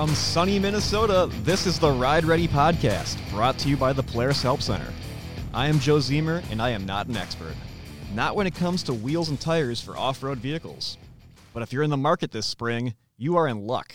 From 0.00 0.14
sunny 0.14 0.58
Minnesota, 0.58 1.28
this 1.42 1.66
is 1.66 1.78
the 1.78 1.90
Ride 1.90 2.24
Ready 2.24 2.48
Podcast, 2.48 3.18
brought 3.30 3.58
to 3.58 3.68
you 3.68 3.76
by 3.76 3.92
the 3.92 4.02
Polaris 4.02 4.42
Help 4.42 4.62
Center. 4.62 4.90
I 5.52 5.66
am 5.66 5.78
Joe 5.78 5.98
Zemer, 5.98 6.42
and 6.50 6.62
I 6.62 6.70
am 6.70 6.86
not 6.86 7.08
an 7.08 7.18
expert. 7.18 7.54
Not 8.14 8.34
when 8.34 8.46
it 8.46 8.54
comes 8.54 8.82
to 8.84 8.94
wheels 8.94 9.28
and 9.28 9.38
tires 9.38 9.78
for 9.78 9.98
off 9.98 10.22
road 10.22 10.38
vehicles. 10.38 10.96
But 11.52 11.62
if 11.62 11.70
you're 11.70 11.82
in 11.82 11.90
the 11.90 11.98
market 11.98 12.32
this 12.32 12.46
spring, 12.46 12.94
you 13.18 13.36
are 13.36 13.46
in 13.46 13.66
luck. 13.66 13.92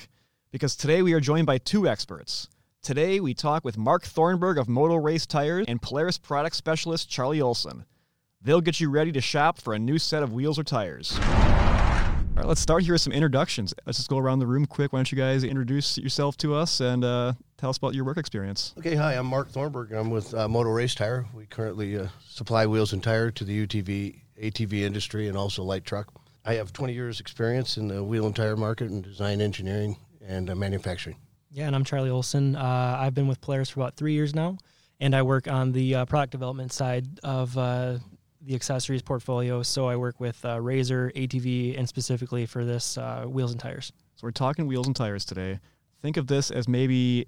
Because 0.52 0.76
today 0.76 1.02
we 1.02 1.14
are 1.14 1.20
joined 1.20 1.48
by 1.48 1.58
two 1.58 1.88
experts. 1.88 2.50
Today 2.84 3.20
we 3.20 3.34
talk 3.34 3.66
with 3.66 3.76
Mark 3.76 4.04
Thornburg 4.04 4.60
of 4.60 4.70
Moto 4.70 4.98
Race 4.98 5.26
Tires 5.26 5.66
and 5.68 5.82
Polaris 5.82 6.20
product 6.20 6.56
specialist 6.56 7.10
Charlie 7.10 7.42
Olson. 7.42 7.84
They'll 8.44 8.62
get 8.62 8.80
you 8.80 8.92
ready 8.92 9.12
to 9.12 9.22
shop 9.22 9.60
for 9.60 9.74
a 9.74 9.80
new 9.80 9.98
set 9.98 10.22
of 10.22 10.34
wheels 10.34 10.60
or 10.60 10.64
tires. 10.64 11.20
All 12.36 12.42
right, 12.42 12.50
let's 12.50 12.60
start 12.60 12.84
here 12.84 12.92
with 12.94 13.02
some 13.02 13.14
introductions. 13.14 13.74
Let's 13.86 13.98
just 13.98 14.10
go 14.10 14.18
around 14.18 14.40
the 14.40 14.46
room 14.46 14.66
quick. 14.66 14.92
Why 14.92 15.00
don't 15.00 15.10
you 15.10 15.18
guys 15.18 15.46
introduce 15.46 15.98
yourself 15.98 16.36
to 16.40 16.54
us 16.54 16.82
and 16.82 17.06
uh, 17.06 17.32
tell 17.56 17.70
us 17.70 17.78
about 17.78 17.96
your 17.96 18.04
work 18.04 18.18
experience? 18.18 18.74
Okay, 18.78 18.94
hi, 18.94 19.14
I'm 19.14 19.26
Mark 19.26 19.50
Thornburg. 19.50 19.94
I'm 19.94 20.10
with 20.10 20.34
uh, 20.34 20.46
Moto 20.50 20.70
Race 20.72 20.94
Tire. 20.94 21.26
We 21.34 21.46
currently 21.46 21.98
uh, 21.98 22.08
supply 22.28 22.66
wheels 22.66 22.92
and 22.92 23.02
tire 23.02 23.32
to 23.32 23.44
the 23.46 23.66
UTV, 23.66 24.20
ATV 24.44 24.82
industry, 24.82 25.30
and 25.30 25.38
also 25.38 25.64
light 25.64 25.86
truck. 25.86 26.12
I 26.44 26.56
have 26.56 26.74
20 26.74 26.92
years 26.92 27.22
experience 27.22 27.78
in 27.78 27.88
the 27.88 28.04
wheel 28.04 28.26
and 28.26 28.36
tire 28.36 28.58
market 28.58 28.90
and 28.90 29.02
design 29.02 29.40
engineering 29.40 29.96
and 30.22 30.50
uh, 30.50 30.56
manufacturing. 30.56 31.16
Yeah, 31.52 31.68
and 31.68 31.76
I'm 31.76 31.86
Charlie 31.86 32.10
Olson. 32.10 32.58
Uh, 32.58 32.98
I've 33.00 33.14
been 33.14 33.30
with 33.30 33.40
Polaris 33.40 33.70
for 33.70 33.80
about 33.80 33.96
three 33.96 34.12
years 34.12 34.36
now, 34.36 34.58
and 35.00 35.16
I 35.16 35.22
work 35.22 35.48
on 35.48 35.72
the 35.72 35.96
uh, 35.96 36.06
product 36.06 36.34
development 36.34 36.74
side 36.74 37.06
of 37.24 37.58
uh, 37.58 38.00
the 38.46 38.56
accessories 38.56 39.02
portfolio. 39.02 39.64
So 39.64 39.88
I 39.88 39.96
work 39.96 40.20
with 40.20 40.44
uh, 40.46 40.58
RZR, 40.58 41.14
ATV, 41.14 41.78
and 41.78 41.88
specifically 41.88 42.46
for 42.46 42.64
this 42.64 42.98
uh, 42.98 43.26
wheels 43.28 43.52
and 43.52 43.60
tires. 43.60 43.92
So 44.16 44.28
we're 44.28 44.32
talking 44.32 44.68
wheels 44.68 44.88
and 44.88 44.96
tires 44.96 45.26
today. 45.26 45.60
Think 46.02 46.18
of 46.18 46.28
this 46.28 46.52
as 46.52 46.68
maybe 46.68 47.28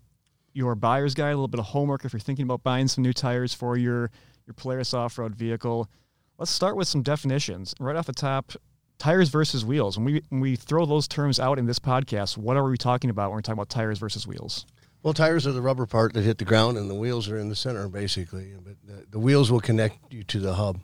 your 0.54 0.76
buyer's 0.76 1.14
guide, 1.14 1.30
a 1.30 1.36
little 1.36 1.48
bit 1.48 1.60
of 1.60 1.68
homework 1.68 2.06
if 2.06 2.14
you're 2.14 2.20
thinking 2.20 2.44
about 2.44 2.64
buying 2.64 2.88
some 2.88 3.04
new 3.04 3.14
tires 3.14 3.54
for 3.54 3.78
your 3.78 4.12
your 4.46 4.54
Polaris 4.54 4.94
off-road 4.94 5.36
vehicle. 5.36 5.90
Let's 6.38 6.52
start 6.52 6.78
with 6.78 6.88
some 6.88 7.02
definitions. 7.02 7.74
Right 7.80 7.96
off 7.96 8.06
the 8.06 8.14
top, 8.14 8.54
tires 8.98 9.30
versus 9.30 9.66
wheels. 9.66 9.98
When 9.98 10.06
we 10.06 10.24
when 10.30 10.42
we 10.42 10.56
throw 10.56 10.86
those 10.86 11.08
terms 11.08 11.40
out 11.40 11.60
in 11.60 11.66
this 11.66 11.80
podcast, 11.80 12.38
what 12.38 12.58
are 12.58 12.64
we 12.64 12.78
talking 12.78 13.10
about 13.10 13.30
when 13.30 13.38
we're 13.38 13.42
talking 13.42 13.60
about 13.60 13.70
tires 13.70 14.00
versus 14.00 14.26
wheels? 14.26 14.66
Well, 15.04 15.14
tires 15.14 15.46
are 15.46 15.52
the 15.52 15.62
rubber 15.62 15.86
part 15.86 16.14
that 16.14 16.24
hit 16.24 16.38
the 16.38 16.46
ground, 16.46 16.78
and 16.78 16.90
the 16.90 16.96
wheels 16.96 17.30
are 17.30 17.38
in 17.38 17.50
the 17.50 17.56
center, 17.56 17.88
basically. 17.88 18.54
But 18.64 18.76
the, 18.86 19.06
the 19.12 19.20
wheels 19.20 19.52
will 19.52 19.60
connect 19.60 20.12
you 20.12 20.24
to 20.24 20.40
the 20.40 20.56
hub. 20.56 20.80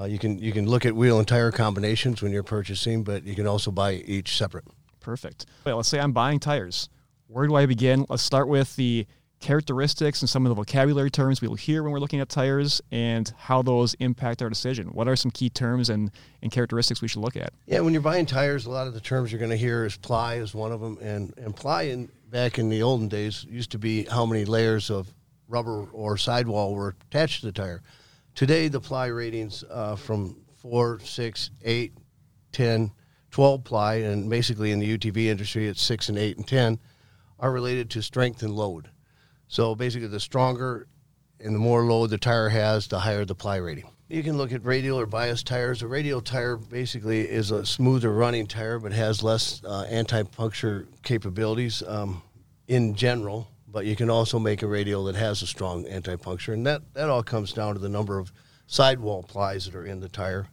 Uh, 0.00 0.06
you 0.06 0.18
can 0.18 0.38
you 0.38 0.52
can 0.52 0.66
look 0.66 0.86
at 0.86 0.96
wheel 0.96 1.18
and 1.18 1.28
tire 1.28 1.50
combinations 1.50 2.22
when 2.22 2.32
you're 2.32 2.42
purchasing, 2.42 3.04
but 3.04 3.24
you 3.24 3.34
can 3.34 3.46
also 3.46 3.70
buy 3.70 3.94
each 3.94 4.36
separate. 4.36 4.64
Perfect. 5.00 5.46
Wait, 5.66 5.74
let's 5.74 5.88
say 5.88 6.00
I'm 6.00 6.12
buying 6.12 6.38
tires. 6.38 6.88
Where 7.26 7.46
do 7.46 7.54
I 7.54 7.66
begin? 7.66 8.06
Let's 8.08 8.22
start 8.22 8.48
with 8.48 8.74
the 8.76 9.06
characteristics 9.40 10.20
and 10.20 10.28
some 10.28 10.44
of 10.44 10.50
the 10.50 10.54
vocabulary 10.54 11.10
terms 11.10 11.40
we 11.40 11.48
will 11.48 11.54
hear 11.54 11.82
when 11.82 11.92
we're 11.92 11.98
looking 11.98 12.20
at 12.20 12.28
tires 12.28 12.80
and 12.92 13.32
how 13.38 13.62
those 13.62 13.94
impact 13.94 14.42
our 14.42 14.48
decision. 14.48 14.88
What 14.88 15.08
are 15.08 15.16
some 15.16 15.30
key 15.30 15.48
terms 15.48 15.88
and, 15.88 16.10
and 16.42 16.52
characteristics 16.52 17.00
we 17.00 17.08
should 17.08 17.22
look 17.22 17.36
at? 17.36 17.52
Yeah, 17.66 17.80
when 17.80 17.94
you're 17.94 18.02
buying 18.02 18.26
tires, 18.26 18.66
a 18.66 18.70
lot 18.70 18.86
of 18.86 18.92
the 18.92 19.00
terms 19.00 19.32
you're 19.32 19.38
going 19.38 19.50
to 19.50 19.56
hear 19.56 19.86
is 19.86 19.96
ply 19.96 20.34
is 20.34 20.54
one 20.54 20.72
of 20.72 20.80
them, 20.80 20.98
and 21.00 21.34
and 21.36 21.54
ply 21.54 21.82
in 21.82 22.10
back 22.30 22.58
in 22.58 22.68
the 22.70 22.82
olden 22.82 23.08
days 23.08 23.44
used 23.44 23.70
to 23.72 23.78
be 23.78 24.04
how 24.04 24.24
many 24.24 24.44
layers 24.44 24.90
of 24.90 25.12
rubber 25.48 25.86
or 25.92 26.16
sidewall 26.16 26.74
were 26.74 26.94
attached 27.10 27.40
to 27.40 27.46
the 27.46 27.52
tire. 27.52 27.82
Today, 28.34 28.68
the 28.68 28.80
ply 28.80 29.06
ratings 29.06 29.64
uh, 29.70 29.96
from 29.96 30.36
four, 30.56 31.00
six, 31.00 31.50
eight, 31.62 31.92
10, 32.52 32.90
12 33.30 33.64
ply, 33.64 33.94
and 33.96 34.28
basically 34.28 34.72
in 34.72 34.78
the 34.78 34.98
UTV 34.98 35.26
industry, 35.26 35.66
it's 35.68 35.82
six 35.82 36.08
and 36.08 36.18
eight 36.18 36.36
and 36.36 36.46
10, 36.46 36.78
are 37.38 37.52
related 37.52 37.90
to 37.90 38.02
strength 38.02 38.42
and 38.42 38.54
load. 38.54 38.90
So 39.48 39.74
basically, 39.74 40.08
the 40.08 40.20
stronger 40.20 40.86
and 41.40 41.54
the 41.54 41.58
more 41.58 41.84
load 41.84 42.10
the 42.10 42.18
tire 42.18 42.48
has, 42.48 42.86
the 42.86 43.00
higher 43.00 43.24
the 43.24 43.34
ply 43.34 43.56
rating. 43.56 43.90
You 44.08 44.22
can 44.22 44.36
look 44.36 44.52
at 44.52 44.64
radial 44.64 44.98
or 44.98 45.06
bias 45.06 45.42
tires. 45.42 45.82
A 45.82 45.86
radial 45.86 46.20
tire 46.20 46.56
basically 46.56 47.20
is 47.20 47.50
a 47.50 47.64
smoother 47.64 48.12
running 48.12 48.46
tire, 48.46 48.78
but 48.78 48.92
has 48.92 49.22
less 49.22 49.62
uh, 49.64 49.82
anti-puncture 49.82 50.88
capabilities 51.02 51.82
um, 51.86 52.22
in 52.66 52.94
general 52.94 53.49
but 53.72 53.86
you 53.86 53.96
can 53.96 54.10
also 54.10 54.38
make 54.38 54.62
a 54.62 54.66
radial 54.66 55.04
that 55.04 55.16
has 55.16 55.42
a 55.42 55.46
strong 55.46 55.86
anti-puncture, 55.86 56.52
and 56.52 56.66
that, 56.66 56.82
that 56.94 57.08
all 57.08 57.22
comes 57.22 57.52
down 57.52 57.74
to 57.74 57.80
the 57.80 57.88
number 57.88 58.18
of 58.18 58.32
sidewall 58.66 59.22
plies 59.22 59.64
that 59.66 59.74
are 59.74 59.86
in 59.86 60.00
the 60.00 60.08
tire. 60.08 60.46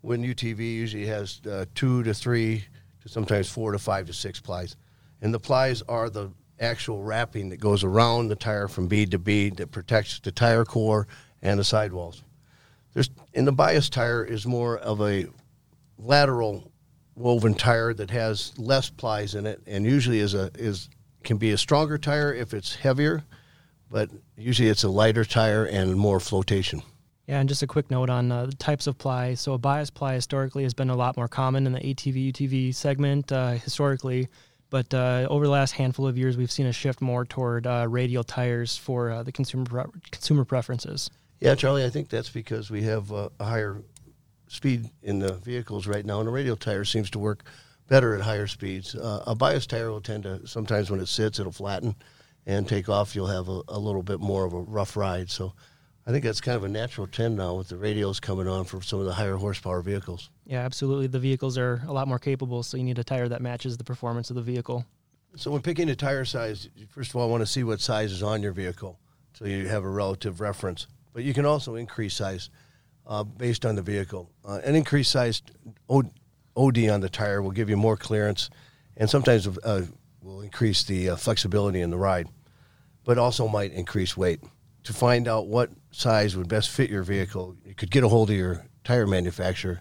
When 0.00 0.22
UTV 0.22 0.58
usually 0.58 1.06
has 1.06 1.40
uh, 1.50 1.66
two 1.74 2.02
to 2.04 2.14
three 2.14 2.64
to 3.02 3.08
sometimes 3.08 3.48
four 3.48 3.72
to 3.72 3.78
five 3.78 4.06
to 4.06 4.12
six 4.12 4.40
plies, 4.40 4.76
and 5.20 5.32
the 5.32 5.40
plies 5.40 5.82
are 5.82 6.10
the 6.10 6.30
actual 6.60 7.02
wrapping 7.02 7.50
that 7.50 7.58
goes 7.58 7.84
around 7.84 8.28
the 8.28 8.36
tire 8.36 8.68
from 8.68 8.88
bead 8.88 9.10
to 9.10 9.18
bead 9.18 9.56
that 9.56 9.70
protects 9.70 10.20
the 10.20 10.32
tire 10.32 10.64
core 10.64 11.06
and 11.42 11.58
the 11.58 11.64
sidewalls. 11.64 12.22
There's 12.94 13.10
in 13.34 13.44
the 13.44 13.52
bias 13.52 13.90
tire 13.90 14.24
is 14.24 14.46
more 14.46 14.78
of 14.78 15.00
a 15.02 15.26
lateral 15.98 16.70
woven 17.14 17.54
tire 17.54 17.92
that 17.94 18.10
has 18.10 18.58
less 18.58 18.90
plies 18.90 19.34
in 19.34 19.46
it, 19.46 19.60
and 19.66 19.84
usually 19.84 20.20
is 20.20 20.34
a 20.34 20.50
is 20.54 20.88
can 21.26 21.36
be 21.36 21.50
a 21.50 21.58
stronger 21.58 21.98
tire 21.98 22.32
if 22.32 22.54
it's 22.54 22.76
heavier, 22.76 23.24
but 23.90 24.08
usually 24.38 24.68
it's 24.68 24.84
a 24.84 24.88
lighter 24.88 25.24
tire 25.24 25.64
and 25.64 25.96
more 25.96 26.20
flotation. 26.20 26.82
Yeah, 27.26 27.40
and 27.40 27.48
just 27.48 27.62
a 27.62 27.66
quick 27.66 27.90
note 27.90 28.08
on 28.08 28.30
uh, 28.30 28.46
the 28.46 28.54
types 28.54 28.86
of 28.86 28.96
ply. 28.96 29.34
So, 29.34 29.52
a 29.52 29.58
bias 29.58 29.90
ply 29.90 30.14
historically 30.14 30.62
has 30.62 30.74
been 30.74 30.90
a 30.90 30.96
lot 30.96 31.16
more 31.16 31.26
common 31.26 31.66
in 31.66 31.72
the 31.72 31.80
ATV 31.80 32.32
UTV 32.32 32.74
segment 32.74 33.32
uh, 33.32 33.52
historically, 33.52 34.28
but 34.70 34.94
uh, 34.94 35.26
over 35.28 35.44
the 35.44 35.50
last 35.50 35.72
handful 35.72 36.06
of 36.06 36.16
years, 36.16 36.36
we've 36.36 36.52
seen 36.52 36.66
a 36.66 36.72
shift 36.72 37.00
more 37.00 37.24
toward 37.24 37.66
uh, 37.66 37.86
radial 37.88 38.22
tires 38.22 38.76
for 38.76 39.10
uh, 39.10 39.22
the 39.24 39.32
consumer 39.32 39.64
pre- 39.64 40.00
consumer 40.12 40.44
preferences. 40.44 41.10
Yeah, 41.40 41.56
Charlie, 41.56 41.84
I 41.84 41.90
think 41.90 42.08
that's 42.08 42.30
because 42.30 42.70
we 42.70 42.82
have 42.82 43.12
uh, 43.12 43.28
a 43.40 43.44
higher 43.44 43.82
speed 44.46 44.88
in 45.02 45.18
the 45.18 45.34
vehicles 45.34 45.88
right 45.88 46.06
now, 46.06 46.20
and 46.20 46.28
a 46.28 46.32
radial 46.32 46.56
tire 46.56 46.84
seems 46.84 47.10
to 47.10 47.18
work 47.18 47.44
better 47.88 48.14
at 48.14 48.20
higher 48.20 48.46
speeds. 48.46 48.94
Uh, 48.94 49.22
a 49.26 49.34
bias 49.34 49.66
tire 49.66 49.90
will 49.90 50.00
tend 50.00 50.24
to 50.24 50.46
sometimes 50.46 50.90
when 50.90 51.00
it 51.00 51.06
sits, 51.06 51.38
it'll 51.38 51.52
flatten 51.52 51.94
and 52.46 52.68
take 52.68 52.88
off. 52.88 53.14
You'll 53.14 53.26
have 53.26 53.48
a, 53.48 53.62
a, 53.68 53.78
little 53.78 54.02
bit 54.02 54.20
more 54.20 54.44
of 54.44 54.52
a 54.52 54.60
rough 54.60 54.96
ride. 54.96 55.30
So 55.30 55.52
I 56.06 56.12
think 56.12 56.24
that's 56.24 56.40
kind 56.40 56.56
of 56.56 56.64
a 56.64 56.68
natural 56.68 57.06
trend 57.06 57.36
now 57.36 57.54
with 57.54 57.68
the 57.68 57.76
radials 57.76 58.20
coming 58.20 58.46
on 58.46 58.64
for 58.64 58.80
some 58.82 59.00
of 59.00 59.06
the 59.06 59.14
higher 59.14 59.36
horsepower 59.36 59.82
vehicles. 59.82 60.30
Yeah, 60.46 60.60
absolutely. 60.60 61.08
The 61.08 61.18
vehicles 61.18 61.58
are 61.58 61.82
a 61.86 61.92
lot 61.92 62.08
more 62.08 62.18
capable, 62.18 62.62
so 62.62 62.76
you 62.76 62.84
need 62.84 62.98
a 62.98 63.04
tire 63.04 63.28
that 63.28 63.42
matches 63.42 63.76
the 63.76 63.84
performance 63.84 64.30
of 64.30 64.36
the 64.36 64.42
vehicle. 64.42 64.84
So 65.36 65.50
when 65.50 65.60
picking 65.60 65.90
a 65.90 65.96
tire 65.96 66.24
size, 66.24 66.68
first 66.88 67.10
of 67.10 67.16
all, 67.16 67.28
I 67.28 67.30
want 67.30 67.42
to 67.42 67.46
see 67.46 67.64
what 67.64 67.80
size 67.80 68.12
is 68.12 68.22
on 68.22 68.42
your 68.42 68.52
vehicle, 68.52 68.98
so 69.34 69.44
you 69.44 69.66
have 69.68 69.84
a 69.84 69.88
relative 69.88 70.40
reference. 70.40 70.86
But 71.12 71.24
you 71.24 71.34
can 71.34 71.44
also 71.44 71.74
increase 71.74 72.14
size 72.14 72.50
uh, 73.06 73.24
based 73.24 73.66
on 73.66 73.74
the 73.74 73.82
vehicle. 73.82 74.30
Uh, 74.44 74.60
an 74.64 74.74
increased 74.74 75.10
size 75.10 75.42
OD 76.56 76.88
on 76.88 77.00
the 77.00 77.08
tire 77.08 77.42
will 77.42 77.50
give 77.50 77.68
you 77.68 77.76
more 77.76 77.96
clearance, 77.96 78.50
and 78.96 79.08
sometimes 79.10 79.46
uh, 79.46 79.86
will 80.22 80.40
increase 80.40 80.84
the 80.84 81.10
uh, 81.10 81.16
flexibility 81.16 81.80
in 81.80 81.90
the 81.90 81.96
ride, 81.96 82.28
but 83.04 83.18
also 83.18 83.46
might 83.48 83.72
increase 83.72 84.16
weight. 84.16 84.40
To 84.84 84.92
find 84.92 85.28
out 85.28 85.48
what 85.48 85.70
size 85.90 86.36
would 86.36 86.48
best 86.48 86.70
fit 86.70 86.90
your 86.90 87.02
vehicle, 87.02 87.56
you 87.64 87.74
could 87.74 87.90
get 87.90 88.04
a 88.04 88.08
hold 88.08 88.30
of 88.30 88.36
your 88.36 88.64
tire 88.84 89.06
manufacturer, 89.06 89.80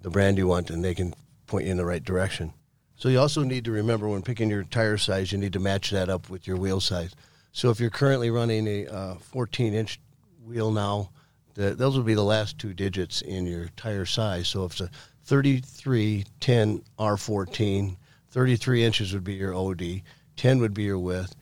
the 0.00 0.10
brand 0.10 0.36
you 0.36 0.46
want, 0.46 0.70
and 0.70 0.84
they 0.84 0.94
can 0.94 1.14
point 1.46 1.66
you 1.66 1.70
in 1.70 1.76
the 1.76 1.84
right 1.84 2.02
direction. 2.02 2.52
So 2.96 3.08
you 3.08 3.18
also 3.18 3.42
need 3.42 3.64
to 3.64 3.72
remember 3.72 4.08
when 4.08 4.22
picking 4.22 4.50
your 4.50 4.64
tire 4.64 4.96
size, 4.96 5.32
you 5.32 5.38
need 5.38 5.52
to 5.54 5.60
match 5.60 5.90
that 5.90 6.08
up 6.08 6.28
with 6.28 6.46
your 6.46 6.56
wheel 6.56 6.80
size. 6.80 7.14
So 7.52 7.70
if 7.70 7.80
you're 7.80 7.90
currently 7.90 8.30
running 8.30 8.66
a 8.66 8.86
uh, 8.86 9.14
14 9.16 9.74
inch 9.74 10.00
wheel 10.44 10.70
now, 10.70 11.10
the, 11.54 11.74
those 11.74 11.96
will 11.96 12.04
be 12.04 12.14
the 12.14 12.22
last 12.22 12.58
two 12.58 12.72
digits 12.72 13.20
in 13.20 13.46
your 13.46 13.68
tire 13.76 14.06
size. 14.06 14.48
So 14.48 14.64
if 14.64 14.72
it's 14.72 14.80
a 14.82 14.90
33 15.24 16.24
10 16.40 16.82
R14. 16.98 17.96
33 18.30 18.84
inches 18.84 19.12
would 19.12 19.24
be 19.24 19.34
your 19.34 19.54
OD, 19.54 20.02
10 20.36 20.58
would 20.60 20.72
be 20.72 20.84
your 20.84 20.98
width, 20.98 21.36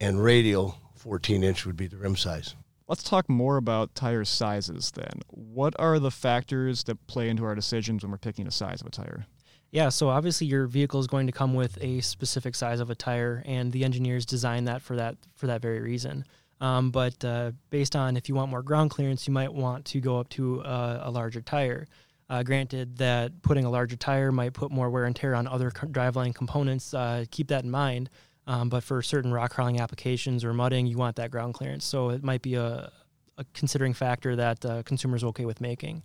and 0.00 0.22
radial 0.22 0.78
14 0.94 1.42
inch 1.42 1.66
would 1.66 1.76
be 1.76 1.88
the 1.88 1.96
rim 1.96 2.16
size. 2.16 2.54
Let's 2.88 3.02
talk 3.02 3.28
more 3.28 3.56
about 3.56 3.96
tire 3.96 4.24
sizes 4.24 4.92
then. 4.92 5.22
What 5.28 5.74
are 5.78 5.98
the 5.98 6.12
factors 6.12 6.84
that 6.84 7.04
play 7.08 7.28
into 7.28 7.44
our 7.44 7.56
decisions 7.56 8.04
when 8.04 8.12
we're 8.12 8.18
picking 8.18 8.46
a 8.46 8.52
size 8.52 8.80
of 8.80 8.86
a 8.86 8.90
tire? 8.90 9.26
Yeah, 9.72 9.88
so 9.88 10.08
obviously 10.08 10.46
your 10.46 10.68
vehicle 10.68 11.00
is 11.00 11.08
going 11.08 11.26
to 11.26 11.32
come 11.32 11.52
with 11.54 11.76
a 11.80 12.00
specific 12.00 12.54
size 12.54 12.78
of 12.78 12.90
a 12.90 12.94
tire, 12.94 13.42
and 13.44 13.72
the 13.72 13.84
engineers 13.84 14.24
designed 14.24 14.68
that 14.68 14.82
for 14.82 14.94
that 14.96 15.16
for 15.34 15.48
that 15.48 15.60
very 15.60 15.80
reason. 15.80 16.24
Um, 16.60 16.90
but 16.90 17.22
uh, 17.24 17.52
based 17.70 17.96
on 17.96 18.16
if 18.16 18.28
you 18.28 18.36
want 18.36 18.50
more 18.50 18.62
ground 18.62 18.90
clearance, 18.90 19.26
you 19.26 19.34
might 19.34 19.52
want 19.52 19.84
to 19.86 20.00
go 20.00 20.18
up 20.18 20.28
to 20.30 20.60
a, 20.60 21.02
a 21.04 21.10
larger 21.10 21.42
tire. 21.42 21.86
Uh, 22.28 22.42
granted 22.42 22.96
that 22.98 23.40
putting 23.42 23.64
a 23.64 23.70
larger 23.70 23.96
tire 23.96 24.32
might 24.32 24.52
put 24.52 24.72
more 24.72 24.90
wear 24.90 25.04
and 25.04 25.14
tear 25.14 25.34
on 25.34 25.46
other 25.46 25.70
driveline 25.70 26.34
components. 26.34 26.92
Uh, 26.92 27.24
keep 27.30 27.48
that 27.48 27.64
in 27.64 27.70
mind. 27.70 28.10
Um, 28.48 28.68
but 28.68 28.84
for 28.84 29.02
certain 29.02 29.32
rock 29.32 29.52
crawling 29.52 29.80
applications 29.80 30.44
or 30.44 30.52
mudding, 30.52 30.86
you 30.86 30.96
want 30.96 31.16
that 31.16 31.30
ground 31.30 31.54
clearance. 31.54 31.84
So 31.84 32.10
it 32.10 32.22
might 32.22 32.42
be 32.42 32.54
a, 32.54 32.90
a 33.38 33.44
considering 33.54 33.92
factor 33.92 34.36
that 34.36 34.64
uh, 34.64 34.82
consumers 34.84 35.24
are 35.24 35.28
okay 35.28 35.44
with 35.44 35.60
making. 35.60 36.02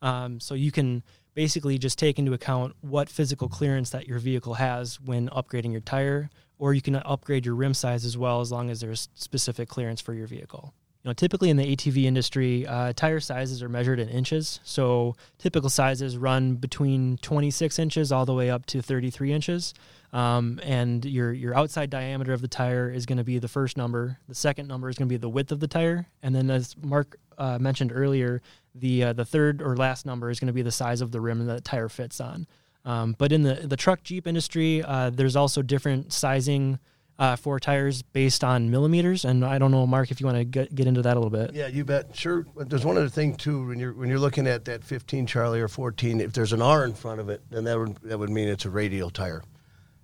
Um, 0.00 0.40
so 0.40 0.54
you 0.54 0.72
can 0.72 1.02
basically 1.34 1.78
just 1.78 1.98
take 1.98 2.18
into 2.18 2.32
account 2.32 2.74
what 2.80 3.08
physical 3.08 3.48
clearance 3.48 3.90
that 3.90 4.06
your 4.06 4.18
vehicle 4.18 4.54
has 4.54 5.00
when 5.00 5.28
upgrading 5.30 5.72
your 5.72 5.80
tire 5.80 6.28
or 6.58 6.74
you 6.74 6.82
can 6.82 6.96
upgrade 6.96 7.46
your 7.46 7.54
rim 7.54 7.74
size 7.74 8.04
as 8.04 8.16
well, 8.16 8.40
as 8.40 8.52
long 8.52 8.70
as 8.70 8.80
there's 8.80 9.08
specific 9.14 9.68
clearance 9.68 10.00
for 10.00 10.14
your 10.14 10.26
vehicle. 10.26 10.74
You 11.02 11.08
know, 11.08 11.14
typically 11.14 11.50
in 11.50 11.56
the 11.56 11.76
ATV 11.76 12.04
industry, 12.04 12.64
uh, 12.64 12.92
tire 12.94 13.18
sizes 13.18 13.60
are 13.60 13.68
measured 13.68 13.98
in 13.98 14.08
inches. 14.08 14.60
So 14.62 15.16
typical 15.38 15.68
sizes 15.68 16.16
run 16.16 16.54
between 16.54 17.16
26 17.18 17.80
inches 17.80 18.12
all 18.12 18.24
the 18.24 18.34
way 18.34 18.50
up 18.50 18.66
to 18.66 18.80
33 18.80 19.32
inches. 19.32 19.74
Um, 20.12 20.60
and 20.62 21.04
your 21.04 21.32
your 21.32 21.56
outside 21.56 21.90
diameter 21.90 22.32
of 22.32 22.40
the 22.42 22.48
tire 22.48 22.90
is 22.90 23.06
going 23.06 23.18
to 23.18 23.24
be 23.24 23.38
the 23.38 23.48
first 23.48 23.76
number. 23.76 24.18
The 24.28 24.34
second 24.34 24.68
number 24.68 24.88
is 24.88 24.96
going 24.96 25.08
to 25.08 25.12
be 25.12 25.16
the 25.16 25.28
width 25.28 25.50
of 25.50 25.60
the 25.60 25.66
tire, 25.66 26.06
and 26.22 26.34
then 26.34 26.50
as 26.50 26.76
Mark 26.82 27.16
uh, 27.38 27.58
mentioned 27.58 27.92
earlier, 27.94 28.42
the 28.74 29.04
uh, 29.04 29.12
the 29.14 29.24
third 29.24 29.62
or 29.62 29.74
last 29.74 30.04
number 30.04 30.28
is 30.28 30.38
going 30.38 30.48
to 30.48 30.52
be 30.52 30.60
the 30.60 30.70
size 30.70 31.00
of 31.00 31.12
the 31.12 31.20
rim 31.20 31.46
that 31.46 31.54
the 31.54 31.60
tire 31.62 31.88
fits 31.88 32.20
on. 32.20 32.46
Um, 32.84 33.14
but 33.16 33.32
in 33.32 33.42
the 33.42 33.54
the 33.54 33.76
truck 33.76 34.02
Jeep 34.02 34.26
industry, 34.26 34.82
uh, 34.82 35.08
there's 35.08 35.34
also 35.34 35.62
different 35.62 36.12
sizing 36.12 36.78
uh, 37.22 37.36
for 37.36 37.60
tires 37.60 38.02
based 38.02 38.42
on 38.42 38.68
millimeters. 38.68 39.24
And 39.24 39.44
I 39.44 39.58
don't 39.58 39.70
know, 39.70 39.86
Mark, 39.86 40.10
if 40.10 40.20
you 40.20 40.26
want 40.26 40.38
to 40.38 40.44
get, 40.44 40.74
get 40.74 40.88
into 40.88 41.02
that 41.02 41.16
a 41.16 41.20
little 41.20 41.30
bit. 41.30 41.54
Yeah, 41.54 41.68
you 41.68 41.84
bet. 41.84 42.16
Sure. 42.16 42.44
There's 42.56 42.84
one 42.84 42.96
other 42.96 43.08
thing 43.08 43.36
too 43.36 43.68
when 43.68 43.78
you're 43.78 43.92
when 43.92 44.08
you're 44.08 44.18
looking 44.18 44.48
at 44.48 44.64
that 44.64 44.82
15 44.82 45.26
Charlie 45.26 45.60
or 45.60 45.68
14. 45.68 46.20
If 46.20 46.32
there's 46.32 46.52
an 46.52 46.60
R 46.60 46.84
in 46.84 46.94
front 46.94 47.20
of 47.20 47.28
it, 47.28 47.40
then 47.48 47.62
that 47.64 47.78
would 47.78 47.94
that 48.02 48.18
would 48.18 48.28
mean 48.28 48.48
it's 48.48 48.64
a 48.64 48.70
radial 48.70 49.08
tire. 49.08 49.44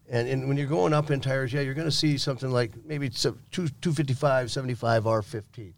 And, 0.09 0.29
and 0.29 0.49
when 0.49 0.57
you're 0.57 0.69
going 0.69 0.95
up 0.95 1.11
in 1.11 1.21
tires, 1.21 1.53
yeah, 1.53 1.61
you're 1.61 1.75
going 1.75 1.89
to 1.89 1.93
see 1.95 2.17
something 2.19 2.51
like 2.51 2.71
maybe 2.87 3.11
two, 3.11 3.37
255, 3.51 4.51
75 4.51 5.05
R15. 5.05 5.73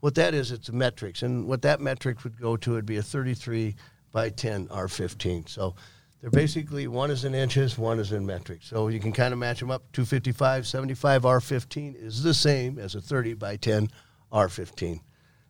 What 0.00 0.16
that 0.16 0.34
is, 0.34 0.50
it's 0.50 0.70
a 0.70 0.72
metrics. 0.72 1.22
And 1.22 1.46
what 1.46 1.62
that 1.62 1.80
metric 1.80 2.24
would 2.24 2.40
go 2.40 2.56
to 2.56 2.72
would 2.72 2.86
be 2.86 2.96
a 2.96 3.02
33 3.02 3.76
by 4.10 4.30
10 4.30 4.68
R15. 4.68 5.48
So 5.48 5.76
they're 6.20 6.30
basically 6.30 6.86
one 6.86 7.10
is 7.10 7.24
in 7.24 7.34
inches, 7.34 7.76
one 7.76 7.98
is 7.98 8.12
in 8.12 8.24
metric. 8.24 8.60
So 8.62 8.88
you 8.88 9.00
can 9.00 9.12
kind 9.12 9.32
of 9.32 9.38
match 9.38 9.60
them 9.60 9.70
up. 9.70 9.90
255, 9.92 10.66
75 10.66 11.22
R15 11.22 11.94
is 11.94 12.22
the 12.22 12.34
same 12.34 12.78
as 12.78 12.94
a 12.94 13.00
30 13.00 13.34
by 13.34 13.56
10 13.56 13.88
R15. 14.32 15.00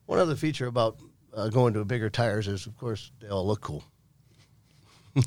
One 0.07 0.19
other 0.19 0.37
feature 0.37 0.67
about 0.67 0.99
uh, 1.35 1.49
going 1.49 1.75
to 1.75 1.85
bigger 1.85 2.11
tires 2.11 2.49
is, 2.49 2.67
of 2.67 2.77
course, 2.77 3.13
they 3.21 3.29
all 3.29 3.47
look 3.47 3.61
cool. 3.61 3.85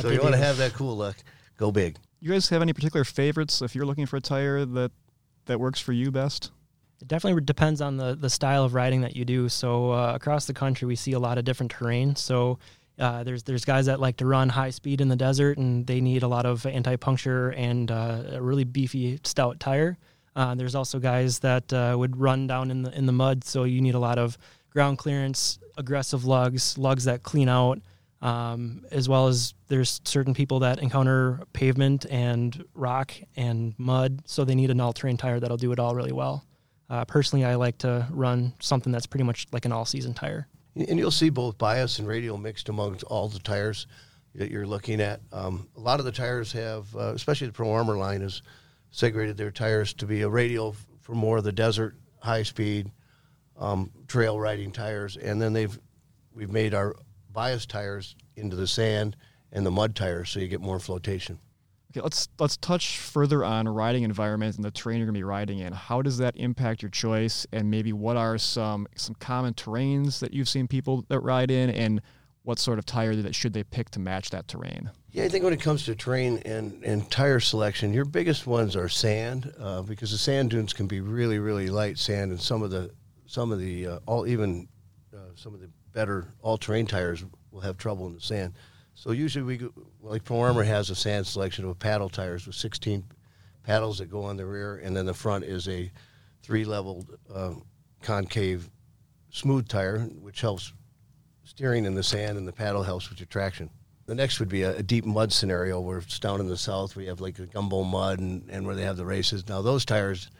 so 0.00 0.10
you 0.10 0.20
want 0.20 0.34
to 0.34 0.40
have 0.40 0.58
that 0.58 0.74
cool 0.74 0.96
look, 0.96 1.16
go 1.56 1.70
big. 1.70 1.96
You 2.20 2.30
guys 2.30 2.48
have 2.50 2.60
any 2.60 2.72
particular 2.72 3.04
favorites 3.04 3.62
if 3.62 3.74
you're 3.74 3.86
looking 3.86 4.06
for 4.06 4.16
a 4.16 4.20
tire 4.20 4.64
that 4.64 4.92
that 5.46 5.58
works 5.58 5.80
for 5.80 5.92
you 5.92 6.10
best? 6.10 6.50
It 7.00 7.08
definitely 7.08 7.40
depends 7.42 7.80
on 7.80 7.96
the 7.96 8.14
the 8.14 8.28
style 8.28 8.64
of 8.64 8.74
riding 8.74 9.00
that 9.00 9.16
you 9.16 9.24
do. 9.24 9.48
So 9.48 9.92
uh, 9.92 10.12
across 10.14 10.44
the 10.46 10.52
country, 10.52 10.86
we 10.86 10.96
see 10.96 11.12
a 11.12 11.18
lot 11.18 11.38
of 11.38 11.44
different 11.44 11.72
terrain. 11.72 12.14
So 12.16 12.58
uh, 13.00 13.24
there's 13.24 13.42
there's 13.44 13.64
guys 13.64 13.86
that 13.86 13.98
like 13.98 14.18
to 14.18 14.26
run 14.26 14.48
high 14.50 14.70
speed 14.70 15.00
in 15.00 15.08
the 15.08 15.16
desert, 15.16 15.56
and 15.58 15.86
they 15.86 16.00
need 16.00 16.22
a 16.22 16.28
lot 16.28 16.44
of 16.44 16.66
anti 16.66 16.96
puncture 16.96 17.50
and 17.50 17.90
uh, 17.90 18.22
a 18.32 18.42
really 18.42 18.64
beefy 18.64 19.18
stout 19.24 19.58
tire. 19.58 19.96
Uh, 20.36 20.54
there's 20.54 20.74
also 20.74 20.98
guys 20.98 21.38
that 21.40 21.72
uh, 21.72 21.94
would 21.98 22.16
run 22.16 22.46
down 22.46 22.70
in 22.70 22.82
the 22.82 22.96
in 22.96 23.06
the 23.06 23.12
mud, 23.12 23.42
so 23.42 23.64
you 23.64 23.80
need 23.80 23.94
a 23.94 23.98
lot 23.98 24.18
of 24.18 24.36
ground 24.70 24.98
clearance, 24.98 25.58
aggressive 25.78 26.24
lugs, 26.24 26.76
lugs 26.78 27.04
that 27.04 27.22
clean 27.22 27.48
out, 27.48 27.80
um, 28.22 28.84
as 28.90 29.08
well 29.08 29.26
as 29.26 29.54
there's 29.68 30.00
certain 30.04 30.34
people 30.34 30.60
that 30.60 30.78
encounter 30.80 31.40
pavement 31.52 32.06
and 32.10 32.64
rock 32.74 33.14
and 33.34 33.74
mud, 33.78 34.22
so 34.26 34.44
they 34.44 34.54
need 34.54 34.70
an 34.70 34.80
all 34.80 34.92
terrain 34.92 35.16
tire 35.16 35.40
that'll 35.40 35.56
do 35.56 35.72
it 35.72 35.78
all 35.78 35.94
really 35.94 36.12
well. 36.12 36.44
Uh, 36.90 37.04
personally, 37.04 37.44
I 37.44 37.54
like 37.54 37.78
to 37.78 38.06
run 38.10 38.52
something 38.60 38.92
that's 38.92 39.06
pretty 39.06 39.24
much 39.24 39.46
like 39.52 39.64
an 39.64 39.72
all 39.72 39.84
season 39.84 40.12
tire. 40.12 40.48
And 40.74 40.98
you'll 40.98 41.10
see 41.10 41.30
both 41.30 41.58
bias 41.58 41.98
and 41.98 42.06
radial 42.06 42.38
mixed 42.38 42.68
amongst 42.68 43.02
all 43.04 43.28
the 43.28 43.38
tires 43.40 43.86
that 44.34 44.50
you're 44.50 44.66
looking 44.66 45.00
at. 45.00 45.20
Um, 45.32 45.68
a 45.76 45.80
lot 45.80 45.98
of 45.98 46.06
the 46.06 46.12
tires 46.12 46.52
have, 46.52 46.94
uh, 46.94 47.12
especially 47.14 47.48
the 47.48 47.52
Pro 47.52 47.72
Armor 47.72 47.96
line, 47.96 48.20
has 48.20 48.42
segregated 48.90 49.36
their 49.36 49.50
tires 49.50 49.92
to 49.94 50.06
be 50.06 50.22
a 50.22 50.28
radial 50.28 50.76
for 51.00 51.14
more 51.14 51.38
of 51.38 51.44
the 51.44 51.52
desert, 51.52 51.96
high 52.20 52.42
speed, 52.42 52.90
um, 53.58 53.90
trail 54.06 54.38
riding 54.38 54.70
tires, 54.70 55.16
and 55.16 55.40
then 55.40 55.52
they've 55.52 55.78
we've 56.32 56.50
made 56.50 56.74
our 56.74 56.94
bias 57.32 57.66
tires 57.66 58.16
into 58.36 58.56
the 58.56 58.66
sand 58.66 59.16
and 59.52 59.66
the 59.66 59.70
mud 59.70 59.94
tires, 59.94 60.30
so 60.30 60.40
you 60.40 60.48
get 60.48 60.60
more 60.60 60.78
flotation. 60.78 61.38
Okay, 61.90 62.00
let's 62.02 62.28
let's 62.38 62.56
touch 62.56 62.98
further 62.98 63.44
on 63.44 63.66
riding 63.68 64.04
environment 64.04 64.54
and 64.54 64.64
the 64.64 64.70
terrain 64.70 64.98
you're 64.98 65.06
going 65.06 65.14
to 65.14 65.18
be 65.18 65.24
riding 65.24 65.58
in. 65.58 65.72
How 65.72 66.02
does 66.02 66.18
that 66.18 66.36
impact 66.36 66.82
your 66.82 66.90
choice, 66.90 67.46
and 67.52 67.68
maybe 67.68 67.92
what 67.92 68.16
are 68.16 68.38
some 68.38 68.86
some 68.94 69.16
common 69.16 69.54
terrains 69.54 70.20
that 70.20 70.32
you've 70.32 70.48
seen 70.48 70.68
people 70.68 71.04
that 71.08 71.18
ride 71.20 71.50
in, 71.50 71.68
and 71.68 72.00
what 72.42 72.60
sort 72.60 72.78
of 72.78 72.86
tire 72.86 73.16
that 73.16 73.34
should 73.34 73.52
they 73.54 73.64
pick 73.64 73.90
to 73.90 74.00
match 74.00 74.30
that 74.30 74.46
terrain? 74.46 74.90
Yeah, 75.10 75.24
I 75.24 75.28
think 75.28 75.42
when 75.42 75.52
it 75.52 75.60
comes 75.60 75.84
to 75.86 75.96
terrain 75.96 76.38
and, 76.44 76.82
and 76.84 77.10
tire 77.10 77.40
selection, 77.40 77.92
your 77.92 78.04
biggest 78.04 78.46
ones 78.46 78.76
are 78.76 78.88
sand 78.88 79.52
uh, 79.58 79.82
because 79.82 80.12
the 80.12 80.18
sand 80.18 80.50
dunes 80.50 80.72
can 80.72 80.86
be 80.86 81.00
really 81.00 81.40
really 81.40 81.70
light 81.70 81.98
sand, 81.98 82.30
and 82.30 82.40
some 82.40 82.62
of 82.62 82.70
the 82.70 82.92
some 83.26 83.50
of 83.50 83.58
the 83.58 83.86
uh, 83.88 83.98
all 84.06 84.28
even 84.28 84.68
uh, 85.12 85.18
some 85.34 85.54
of 85.54 85.60
the 85.60 85.68
better 85.92 86.28
all 86.40 86.56
terrain 86.56 86.86
tires 86.86 87.24
will 87.50 87.62
have 87.62 87.76
trouble 87.76 88.06
in 88.06 88.14
the 88.14 88.20
sand. 88.20 88.54
So 89.00 89.12
usually 89.12 89.44
we 89.44 89.56
go, 89.56 89.72
like 90.02 90.24
Pro 90.24 90.40
Armor 90.40 90.62
has 90.62 90.90
a 90.90 90.94
sand 90.94 91.26
selection 91.26 91.64
of 91.64 91.78
paddle 91.78 92.10
tires 92.10 92.46
with 92.46 92.54
16 92.54 93.02
paddles 93.62 93.96
that 93.96 94.10
go 94.10 94.24
on 94.24 94.36
the 94.36 94.44
rear, 94.44 94.76
and 94.76 94.94
then 94.94 95.06
the 95.06 95.14
front 95.14 95.42
is 95.42 95.66
a 95.68 95.90
three-leveled 96.42 97.16
uh, 97.34 97.54
concave 98.02 98.68
smooth 99.30 99.66
tire, 99.68 100.00
which 100.00 100.42
helps 100.42 100.74
steering 101.44 101.86
in 101.86 101.94
the 101.94 102.02
sand, 102.02 102.36
and 102.36 102.46
the 102.46 102.52
paddle 102.52 102.82
helps 102.82 103.08
with 103.08 103.18
your 103.18 103.26
traction. 103.28 103.70
The 104.04 104.14
next 104.14 104.38
would 104.38 104.50
be 104.50 104.64
a, 104.64 104.76
a, 104.76 104.82
deep 104.82 105.06
mud 105.06 105.32
scenario 105.32 105.80
where 105.80 105.96
it's 105.96 106.18
down 106.18 106.38
in 106.38 106.48
the 106.48 106.58
south. 106.58 106.94
We 106.94 107.06
have 107.06 107.22
like 107.22 107.36
the 107.36 107.46
gumbo 107.46 107.84
mud 107.84 108.18
and, 108.18 108.50
and 108.50 108.66
where 108.66 108.74
they 108.74 108.82
have 108.82 108.98
the 108.98 109.06
races. 109.06 109.48
Now 109.48 109.62
those 109.62 109.86
tires, 109.86 110.30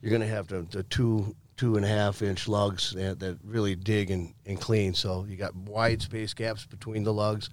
you're 0.00 0.08
going 0.08 0.22
to 0.22 0.26
have 0.26 0.46
the, 0.46 0.62
the 0.70 0.84
two 0.84 1.36
two 1.58 1.76
and 1.76 1.84
a 1.84 1.88
half 1.88 2.22
inch 2.22 2.48
lugs 2.48 2.92
that, 2.92 3.20
that 3.20 3.38
really 3.44 3.74
dig 3.74 4.10
and, 4.10 4.32
and 4.46 4.58
clean. 4.58 4.94
So 4.94 5.26
you 5.28 5.36
got 5.36 5.54
wide 5.54 6.00
space 6.00 6.32
gaps 6.32 6.64
between 6.64 7.02
the 7.02 7.12
lugs 7.12 7.50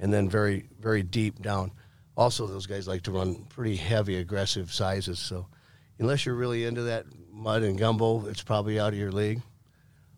and 0.00 0.12
then 0.12 0.28
very 0.28 0.68
very 0.80 1.04
deep 1.04 1.40
down. 1.40 1.70
Also, 2.16 2.46
those 2.46 2.66
guys 2.66 2.88
like 2.88 3.02
to 3.02 3.12
run 3.12 3.44
pretty 3.48 3.76
heavy, 3.76 4.16
aggressive 4.16 4.72
sizes. 4.72 5.18
So, 5.20 5.46
unless 5.98 6.26
you're 6.26 6.34
really 6.34 6.64
into 6.64 6.82
that 6.82 7.06
mud 7.32 7.62
and 7.62 7.78
gumbo, 7.78 8.26
it's 8.26 8.42
probably 8.42 8.80
out 8.80 8.92
of 8.92 8.98
your 8.98 9.12
league. 9.12 9.40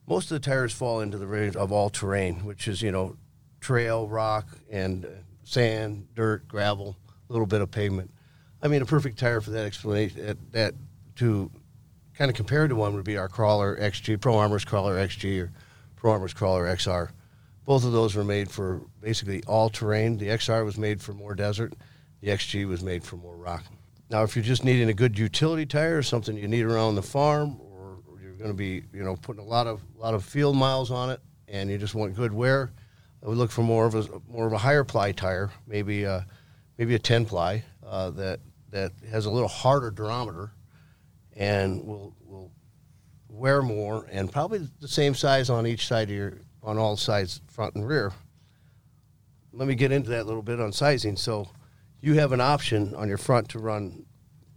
Most 0.06 0.30
of 0.30 0.40
the 0.40 0.50
tires 0.50 0.72
fall 0.72 1.00
into 1.00 1.18
the 1.18 1.26
range 1.26 1.54
of 1.54 1.70
all 1.70 1.90
terrain, 1.90 2.44
which 2.44 2.66
is 2.66 2.82
you 2.82 2.90
know, 2.90 3.16
trail, 3.60 4.08
rock, 4.08 4.46
and 4.70 5.04
uh, 5.04 5.08
sand, 5.44 6.08
dirt, 6.14 6.48
gravel, 6.48 6.96
a 7.28 7.32
little 7.32 7.46
bit 7.46 7.60
of 7.60 7.70
pavement. 7.70 8.10
I 8.62 8.68
mean, 8.68 8.82
a 8.82 8.86
perfect 8.86 9.18
tire 9.18 9.40
for 9.40 9.50
that 9.50 9.64
explanation 9.64 10.26
that, 10.26 10.52
that 10.52 10.74
to 11.16 11.50
kind 12.14 12.30
of 12.30 12.36
compare 12.36 12.66
to 12.68 12.74
one 12.74 12.94
would 12.94 13.04
be 13.04 13.16
our 13.16 13.28
Crawler 13.28 13.76
XG, 13.76 14.20
Pro 14.20 14.36
Armor's 14.36 14.64
Crawler 14.64 14.96
XG 14.96 15.42
or 15.42 15.52
Pro 15.96 16.12
Armor's 16.12 16.34
Crawler 16.34 16.64
XR. 16.64 17.10
Both 17.64 17.84
of 17.84 17.92
those 17.92 18.14
were 18.14 18.24
made 18.24 18.50
for 18.50 18.82
basically 19.00 19.42
all 19.44 19.70
terrain. 19.70 20.18
The 20.18 20.28
XR 20.28 20.64
was 20.64 20.76
made 20.76 21.00
for 21.00 21.12
more 21.12 21.34
desert. 21.34 21.74
The 22.20 22.28
XG 22.28 22.66
was 22.66 22.82
made 22.82 23.04
for 23.04 23.16
more 23.16 23.36
rock. 23.36 23.64
Now, 24.10 24.22
if 24.24 24.36
you're 24.36 24.44
just 24.44 24.64
needing 24.64 24.88
a 24.88 24.94
good 24.94 25.18
utility 25.18 25.64
tire 25.64 25.96
or 25.96 26.02
something 26.02 26.36
you 26.36 26.48
need 26.48 26.64
around 26.64 26.96
the 26.96 27.02
farm, 27.02 27.58
or 27.60 27.98
you're 28.20 28.34
going 28.34 28.50
to 28.50 28.56
be, 28.56 28.82
you 28.92 29.02
know, 29.02 29.16
putting 29.16 29.42
a 29.42 29.46
lot 29.46 29.66
of 29.66 29.80
lot 29.96 30.14
of 30.14 30.24
field 30.24 30.56
miles 30.56 30.90
on 30.90 31.10
it, 31.10 31.20
and 31.48 31.70
you 31.70 31.78
just 31.78 31.94
want 31.94 32.14
good 32.14 32.32
wear, 32.32 32.72
I 33.22 33.28
would 33.28 33.38
look 33.38 33.50
for 33.50 33.62
more 33.62 33.86
of 33.86 33.94
a 33.94 34.06
more 34.28 34.46
of 34.46 34.52
a 34.52 34.58
higher 34.58 34.84
ply 34.84 35.12
tire, 35.12 35.50
maybe 35.66 36.04
a, 36.04 36.26
maybe 36.76 36.94
a 36.94 36.98
10 36.98 37.24
ply 37.24 37.64
uh, 37.86 38.10
that 38.10 38.40
that 38.70 38.92
has 39.10 39.26
a 39.26 39.30
little 39.30 39.48
harder 39.48 39.90
durometer, 39.90 40.50
and 41.36 41.86
will 41.86 42.14
will 42.24 42.50
wear 43.28 43.62
more, 43.62 44.06
and 44.10 44.30
probably 44.30 44.68
the 44.80 44.88
same 44.88 45.14
size 45.14 45.48
on 45.48 45.66
each 45.66 45.86
side 45.86 46.10
of 46.10 46.16
your 46.16 46.34
on 46.62 46.78
all 46.78 46.96
sides, 46.96 47.40
front 47.46 47.74
and 47.74 47.86
rear. 47.86 48.12
Let 49.52 49.68
me 49.68 49.74
get 49.74 49.92
into 49.92 50.10
that 50.10 50.22
a 50.22 50.24
little 50.24 50.42
bit 50.42 50.60
on 50.60 50.72
sizing. 50.72 51.16
So, 51.16 51.48
you 52.00 52.14
have 52.14 52.32
an 52.32 52.40
option 52.40 52.94
on 52.94 53.08
your 53.08 53.18
front 53.18 53.48
to 53.50 53.58
run 53.58 54.06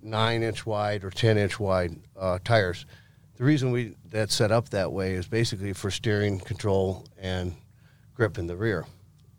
nine 0.01 0.43
inch 0.43 0.65
wide 0.65 1.03
or 1.03 1.09
ten 1.09 1.37
inch 1.37 1.59
wide 1.59 1.95
uh, 2.17 2.39
tires. 2.43 2.85
The 3.37 3.43
reason 3.43 3.71
we 3.71 3.95
that's 4.09 4.33
set 4.33 4.51
up 4.51 4.69
that 4.69 4.91
way 4.91 5.13
is 5.13 5.27
basically 5.27 5.73
for 5.73 5.91
steering 5.91 6.39
control 6.39 7.05
and 7.17 7.55
grip 8.13 8.37
in 8.37 8.47
the 8.47 8.55
rear. 8.55 8.85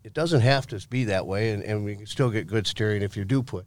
It 0.03 0.13
doesn't 0.13 0.41
have 0.41 0.67
to 0.67 0.87
be 0.87 1.05
that 1.05 1.25
way, 1.25 1.51
and, 1.51 1.63
and 1.63 1.83
we 1.83 1.95
can 1.95 2.05
still 2.05 2.29
get 2.29 2.47
good 2.47 2.65
steering 2.67 3.01
if 3.01 3.17
you 3.17 3.25
do 3.25 3.43
put, 3.43 3.65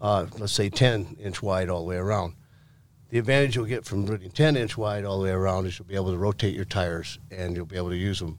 uh, 0.00 0.26
let's 0.38 0.52
say, 0.52 0.70
10 0.70 1.16
inch 1.20 1.42
wide 1.42 1.68
all 1.68 1.80
the 1.80 1.88
way 1.88 1.96
around. 1.96 2.34
The 3.10 3.18
advantage 3.18 3.54
you'll 3.54 3.66
get 3.66 3.84
from 3.84 4.04
running 4.06 4.30
10 4.30 4.56
inch 4.56 4.76
wide 4.76 5.04
all 5.04 5.18
the 5.18 5.24
way 5.24 5.30
around 5.30 5.66
is 5.66 5.78
you'll 5.78 5.86
be 5.86 5.94
able 5.94 6.10
to 6.10 6.18
rotate 6.18 6.54
your 6.54 6.64
tires 6.64 7.18
and 7.30 7.54
you'll 7.54 7.66
be 7.66 7.76
able 7.76 7.90
to 7.90 7.96
use 7.96 8.18
them. 8.18 8.38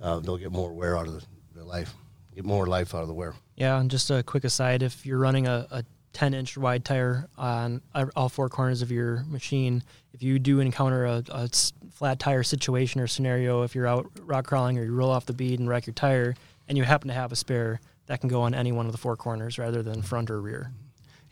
Uh, 0.00 0.20
they'll 0.20 0.38
get 0.38 0.52
more 0.52 0.72
wear 0.72 0.96
out 0.96 1.06
of 1.06 1.14
the, 1.14 1.26
the, 1.54 1.64
life, 1.64 1.94
get 2.34 2.44
more 2.44 2.66
life 2.66 2.94
out 2.94 3.02
of 3.02 3.08
the 3.08 3.14
wear. 3.14 3.34
Yeah, 3.56 3.78
and 3.78 3.90
just 3.90 4.10
a 4.10 4.22
quick 4.22 4.44
aside 4.44 4.82
if 4.82 5.04
you're 5.04 5.18
running 5.18 5.46
a, 5.46 5.66
a 5.70 5.84
10 6.14 6.32
inch 6.32 6.56
wide 6.56 6.82
tire 6.82 7.28
on 7.36 7.82
all 8.14 8.30
four 8.30 8.48
corners 8.48 8.80
of 8.80 8.90
your 8.90 9.22
machine, 9.28 9.82
if 10.14 10.22
you 10.22 10.38
do 10.38 10.60
encounter 10.60 11.04
a, 11.04 11.22
a 11.28 11.48
flat 11.92 12.18
tire 12.18 12.42
situation 12.42 13.02
or 13.02 13.06
scenario, 13.06 13.64
if 13.64 13.74
you're 13.74 13.86
out 13.86 14.10
rock 14.20 14.46
crawling 14.46 14.78
or 14.78 14.84
you 14.84 14.94
roll 14.94 15.10
off 15.10 15.26
the 15.26 15.34
bead 15.34 15.58
and 15.58 15.68
wreck 15.68 15.86
your 15.86 15.94
tire 15.94 16.34
and 16.68 16.78
you 16.78 16.84
happen 16.84 17.08
to 17.08 17.14
have 17.14 17.32
a 17.32 17.36
spare, 17.36 17.80
that 18.06 18.20
can 18.20 18.30
go 18.30 18.40
on 18.42 18.54
any 18.54 18.72
one 18.72 18.86
of 18.86 18.92
the 18.92 18.98
four 18.98 19.16
corners 19.16 19.58
rather 19.58 19.82
than 19.82 20.00
front 20.00 20.30
or 20.30 20.40
rear. 20.40 20.72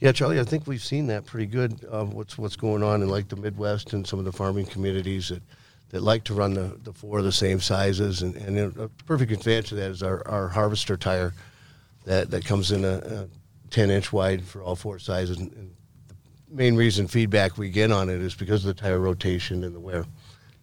Yeah, 0.05 0.13
Charlie, 0.13 0.39
I 0.39 0.45
think 0.45 0.67
we've 0.67 0.85
seen 0.85 1.07
that 1.07 1.25
pretty 1.25 1.47
good. 1.47 1.83
What's 1.91 2.37
what's 2.37 2.57
going 2.57 2.83
on 2.83 3.01
in 3.01 3.09
like 3.09 3.29
the 3.29 3.37
Midwest 3.37 3.95
and 3.95 4.07
some 4.07 4.19
of 4.19 4.27
the 4.27 4.33
farming 4.33 4.67
communities 4.67 5.31
that, 5.31 5.43
that 5.93 6.03
like 6.03 6.25
to 6.25 6.35
run 6.35 6.53
the, 6.53 6.79
the 6.83 6.93
four 6.93 7.21
of 7.21 7.25
the 7.25 7.33
same 7.33 7.59
sizes, 7.59 8.21
and, 8.21 8.37
and 8.37 8.77
a 8.77 8.91
perfect 9.07 9.33
advantage 9.33 9.73
of 9.73 9.79
that 9.79 9.91
is 9.91 10.03
our, 10.03 10.23
our 10.29 10.49
harvester 10.49 10.99
tire 10.99 11.33
that, 12.05 12.31
that 12.31 12.45
comes 12.45 12.71
in 12.71 12.85
a, 12.85 12.99
a 12.99 13.29
10 13.71 13.91
inch 13.91 14.13
wide 14.13 14.45
for 14.45 14.63
all 14.63 14.77
four 14.77 14.99
sizes. 14.99 15.39
And, 15.39 15.51
and 15.53 15.75
the 16.51 16.55
main 16.55 16.77
reason 16.77 17.09
feedback 17.09 17.57
we 17.57 17.71
get 17.71 17.91
on 17.91 18.11
it 18.11 18.21
is 18.21 18.35
because 18.35 18.63
of 18.67 18.77
the 18.77 18.83
tire 18.83 19.01
rotation 19.01 19.65
and 19.65 19.75
the 19.75 19.81
wear 19.81 20.05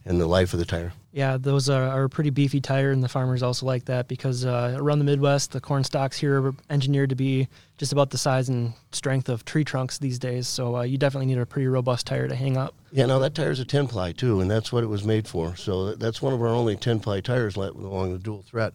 and 0.05 0.20
the 0.20 0.25
life 0.25 0.53
of 0.53 0.60
the 0.60 0.65
tire. 0.65 0.93
Yeah, 1.12 1.38
those 1.38 1.70
are, 1.70 1.84
are 1.84 2.05
a 2.05 2.10
pretty 2.10 2.29
beefy 2.29 2.62
tire, 2.62 2.91
and 2.91 3.03
the 3.03 3.10
farmers 3.10 3.43
also 3.43 3.65
like 3.65 3.86
that 3.86 4.08
because 4.08 4.46
uh, 4.46 4.75
around 4.79 5.00
the 5.00 5.05
Midwest, 5.05 5.51
the 5.51 5.62
corn 5.62 5.84
stalks 5.84 6.17
here 6.17 6.41
are 6.41 6.55
engineered 6.70 7.10
to 7.10 7.15
be 7.15 7.48
just 7.77 7.91
about 7.91 8.10
the 8.10 8.17
size 8.17 8.50
and 8.50 8.74
strength 8.91 9.27
of 9.27 9.43
tree 9.43 9.63
trunks 9.63 9.98
these 9.98 10.17
days. 10.17 10.48
So 10.48 10.77
uh, 10.77 10.81
you 10.84 10.98
definitely 10.98 11.27
need 11.27 11.38
a 11.38 11.46
pretty 11.46 11.67
robust 11.67 12.08
tire 12.08 12.27
to 12.27 12.36
hang 12.36 12.58
up. 12.58 12.74
Yeah, 12.91 13.05
no, 13.05 13.20
that 13.20 13.36
tire's 13.36 13.60
a 13.60 13.65
10 13.65 13.88
ply 13.88 14.13
too, 14.13 14.39
and 14.39 14.50
that's 14.50 14.72
what 14.72 14.84
it 14.84 14.88
was 14.88 15.03
made 15.03 15.27
for. 15.27 15.55
So 15.55 15.96
that's 15.96 16.22
one 16.22 16.34
of 16.34 16.41
our 16.41 16.48
only 16.48 16.75
10 16.75 17.00
ply 17.01 17.22
tires 17.22 17.55
along 17.55 18.13
the 18.13 18.20
dual 18.20 18.41
threat. 18.41 18.74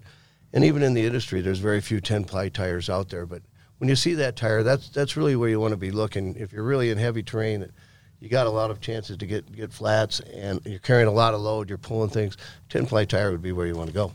And 0.52 0.64
even 0.64 0.82
in 0.82 0.94
the 0.94 1.04
industry, 1.04 1.40
there's 1.40 1.58
very 1.58 1.80
few 1.80 2.00
10 2.00 2.24
ply 2.24 2.48
tires 2.50 2.88
out 2.88 3.08
there. 3.08 3.26
But 3.26 3.42
when 3.78 3.88
you 3.88 3.96
see 3.96 4.14
that 4.14 4.36
tire, 4.36 4.62
that's 4.62 4.88
that's 4.88 5.16
really 5.16 5.36
where 5.36 5.48
you 5.48 5.60
want 5.60 5.72
to 5.72 5.76
be 5.76 5.90
looking. 5.90 6.36
If 6.36 6.52
you're 6.52 6.64
really 6.64 6.90
in 6.90 6.98
heavy 6.98 7.22
terrain, 7.22 7.70
you 8.20 8.28
got 8.28 8.46
a 8.46 8.50
lot 8.50 8.70
of 8.70 8.80
chances 8.80 9.16
to 9.18 9.26
get 9.26 9.50
get 9.52 9.72
flats, 9.72 10.20
and 10.20 10.60
you're 10.64 10.78
carrying 10.78 11.08
a 11.08 11.12
lot 11.12 11.34
of 11.34 11.40
load. 11.40 11.68
You're 11.68 11.78
pulling 11.78 12.10
things. 12.10 12.36
Ten 12.68 12.86
ply 12.86 13.04
tire 13.04 13.30
would 13.30 13.42
be 13.42 13.52
where 13.52 13.66
you 13.66 13.74
want 13.74 13.88
to 13.88 13.94
go. 13.94 14.12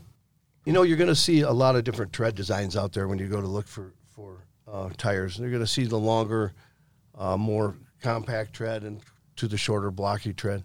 You 0.64 0.72
know, 0.72 0.82
you're 0.82 0.96
going 0.96 1.08
to 1.08 1.16
see 1.16 1.40
a 1.40 1.50
lot 1.50 1.76
of 1.76 1.84
different 1.84 2.12
tread 2.12 2.34
designs 2.34 2.76
out 2.76 2.92
there 2.92 3.08
when 3.08 3.18
you 3.18 3.28
go 3.28 3.40
to 3.40 3.46
look 3.46 3.66
for 3.66 3.92
for 4.14 4.44
uh, 4.70 4.90
tires. 4.96 5.38
You're 5.38 5.50
going 5.50 5.62
to 5.62 5.66
see 5.66 5.84
the 5.84 5.98
longer, 5.98 6.52
uh, 7.16 7.36
more 7.36 7.76
compact 8.00 8.52
tread 8.52 8.82
and 8.82 9.00
to 9.36 9.48
the 9.48 9.56
shorter 9.56 9.90
blocky 9.90 10.32
tread. 10.32 10.64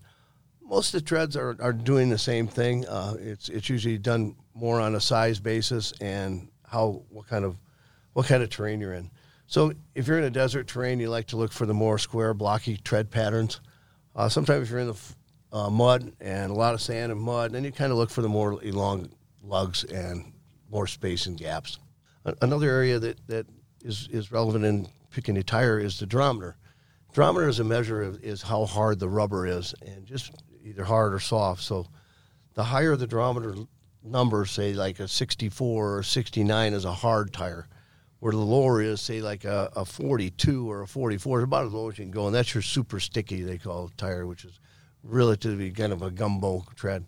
Most 0.62 0.94
of 0.94 1.01
the 1.01 1.06
treads 1.06 1.38
are, 1.38 1.56
are 1.60 1.72
doing 1.74 2.10
the 2.10 2.17
same 2.17 2.48
thing. 2.48 2.86
Uh, 2.88 3.15
it's 3.20 3.50
it's 3.50 3.70
usually 3.70 3.98
done 3.98 4.36
more 4.53 4.82
on 4.82 4.96
a 4.96 5.00
size 5.00 5.39
basis 5.39 5.94
and 6.01 6.50
how 6.65 7.03
what 7.10 7.27
kind 7.27 7.46
of 7.46 7.58
what 8.13 8.25
kind 8.25 8.44
of 8.44 8.50
terrain 8.50 8.82
you're 8.82 8.94
in. 8.94 9.10
So 9.48 9.72
if 9.96 10.08
you're 10.08 10.18
in 10.18 10.25
a 10.25 10.30
desert 10.30 10.68
terrain, 10.68 11.00
you 11.00 11.10
like 11.10 11.27
to 11.27 11.38
look 11.38 11.54
for 11.54 11.66
the 11.66 11.74
more 11.74 11.98
square, 11.98 12.34
blocky 12.34 12.75
tread 12.77 13.10
patterns. 13.10 13.62
Uh, 14.13 14.27
sometimes 14.27 14.63
if 14.63 14.70
you're 14.70 14.82
in 14.82 14.88
the 14.88 14.98
uh, 15.54 15.70
mud 15.70 16.12
and 16.20 16.51
a 16.51 16.54
lot 16.54 16.74
of 16.74 16.82
sand 16.82 17.13
and 17.13 17.22
mud, 17.22 17.54
then 17.54 17.63
you 17.63 17.72
kind 17.72 17.94
of 17.94 17.98
look 17.98 18.10
for 18.10 18.22
the 18.22 18.27
more 18.27 18.56
long 18.56 19.10
lugs 19.42 19.86
and 19.86 20.34
more 20.70 20.86
space 20.86 21.27
and 21.27 21.38
gaps. 21.38 21.80
Another 22.42 22.70
area 22.70 23.00
that, 23.00 23.25
that 23.27 23.48
is, 23.86 24.10
is 24.12 24.34
relevant 24.34 24.66
in 24.66 24.89
picking 25.12 25.38
a 25.38 25.44
tire 25.44 25.80
is 25.80 25.98
the 25.98 26.06
durometer. 26.06 26.56
Durometer 27.13 27.48
is 27.48 27.62
a 27.62 27.63
measure 27.63 28.01
of 28.01 28.22
is 28.22 28.42
how 28.42 28.66
hard 28.66 29.00
the 29.00 29.08
rubber 29.08 29.48
is, 29.48 29.74
and 29.82 30.06
just 30.06 30.34
either 30.62 30.84
hard 30.84 31.13
or 31.13 31.20
soft. 31.20 31.63
So 31.63 31.88
the 32.54 32.66
higher 32.66 32.98
the 32.98 33.08
durometer 33.08 33.66
number, 34.04 34.46
say 34.46 34.74
like 34.74 35.00
a 35.00 35.08
64 35.08 35.98
or 35.98 36.04
69 36.04 36.74
is 36.74 36.84
a 36.84 36.92
hard 36.92 37.32
tire 37.32 37.70
where 38.20 38.32
the 38.32 38.38
lower 38.38 38.82
is, 38.82 39.00
say, 39.00 39.22
like 39.22 39.46
a, 39.46 39.72
a 39.76 39.86
42 39.86 40.70
or 40.70 40.82
a 40.82 40.88
44, 40.88 41.40
is 41.40 41.44
about 41.44 41.66
as 41.66 41.74
low 41.74 41.90
as 41.90 41.98
you 41.98 42.06
can 42.06 42.12
go. 42.12 42.26
And 42.26 42.36
that's 42.36 42.54
your 42.54 42.64
super 42.64 43.00
sticky, 43.00 43.44
they 43.44 43.58
call 43.58 43.92
tire, 43.98 44.26
which 44.26 44.44
is 44.44 44.60
relatively 45.04 45.70
kind 45.72 45.94
of 45.94 46.02
a 46.02 46.10
gumbo 46.10 46.66
tread. 46.76 47.06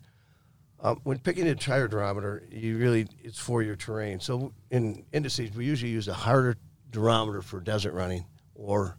Um, 0.82 1.02
when 1.04 1.20
picking 1.20 1.48
a 1.48 1.56
tire 1.56 1.90
durometer, 1.90 2.42
you 2.52 2.78
really, 2.78 3.08
it's 3.22 3.40
for 3.40 3.62
your 3.62 3.76
terrain. 3.76 4.20
So 4.20 4.54
in 4.72 5.04
indices, 5.12 5.54
we 5.54 5.66
usually 5.66 5.92
use 5.92 6.08
a 6.08 6.14
harder 6.14 6.56
durometer 6.92 7.44
for 7.44 7.60
desert 7.60 7.94
running 7.94 8.26
or 8.56 8.96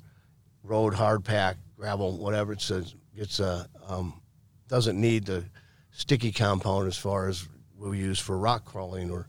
road 0.62 0.94
hard 0.94 1.24
pack, 1.24 1.56
gravel, 1.76 2.18
whatever 2.18 2.52
it 2.52 2.60
says. 2.60 2.94
It's 3.14 3.40
a, 3.40 3.66
um, 3.86 4.20
doesn't 4.68 5.00
need 5.00 5.26
the 5.26 5.44
sticky 5.92 6.32
compound 6.32 6.86
as 6.86 6.96
far 6.96 7.28
as 7.28 7.48
we 7.78 7.98
use 7.98 8.18
for 8.18 8.36
rock 8.36 8.64
crawling 8.64 9.10
or 9.10 9.26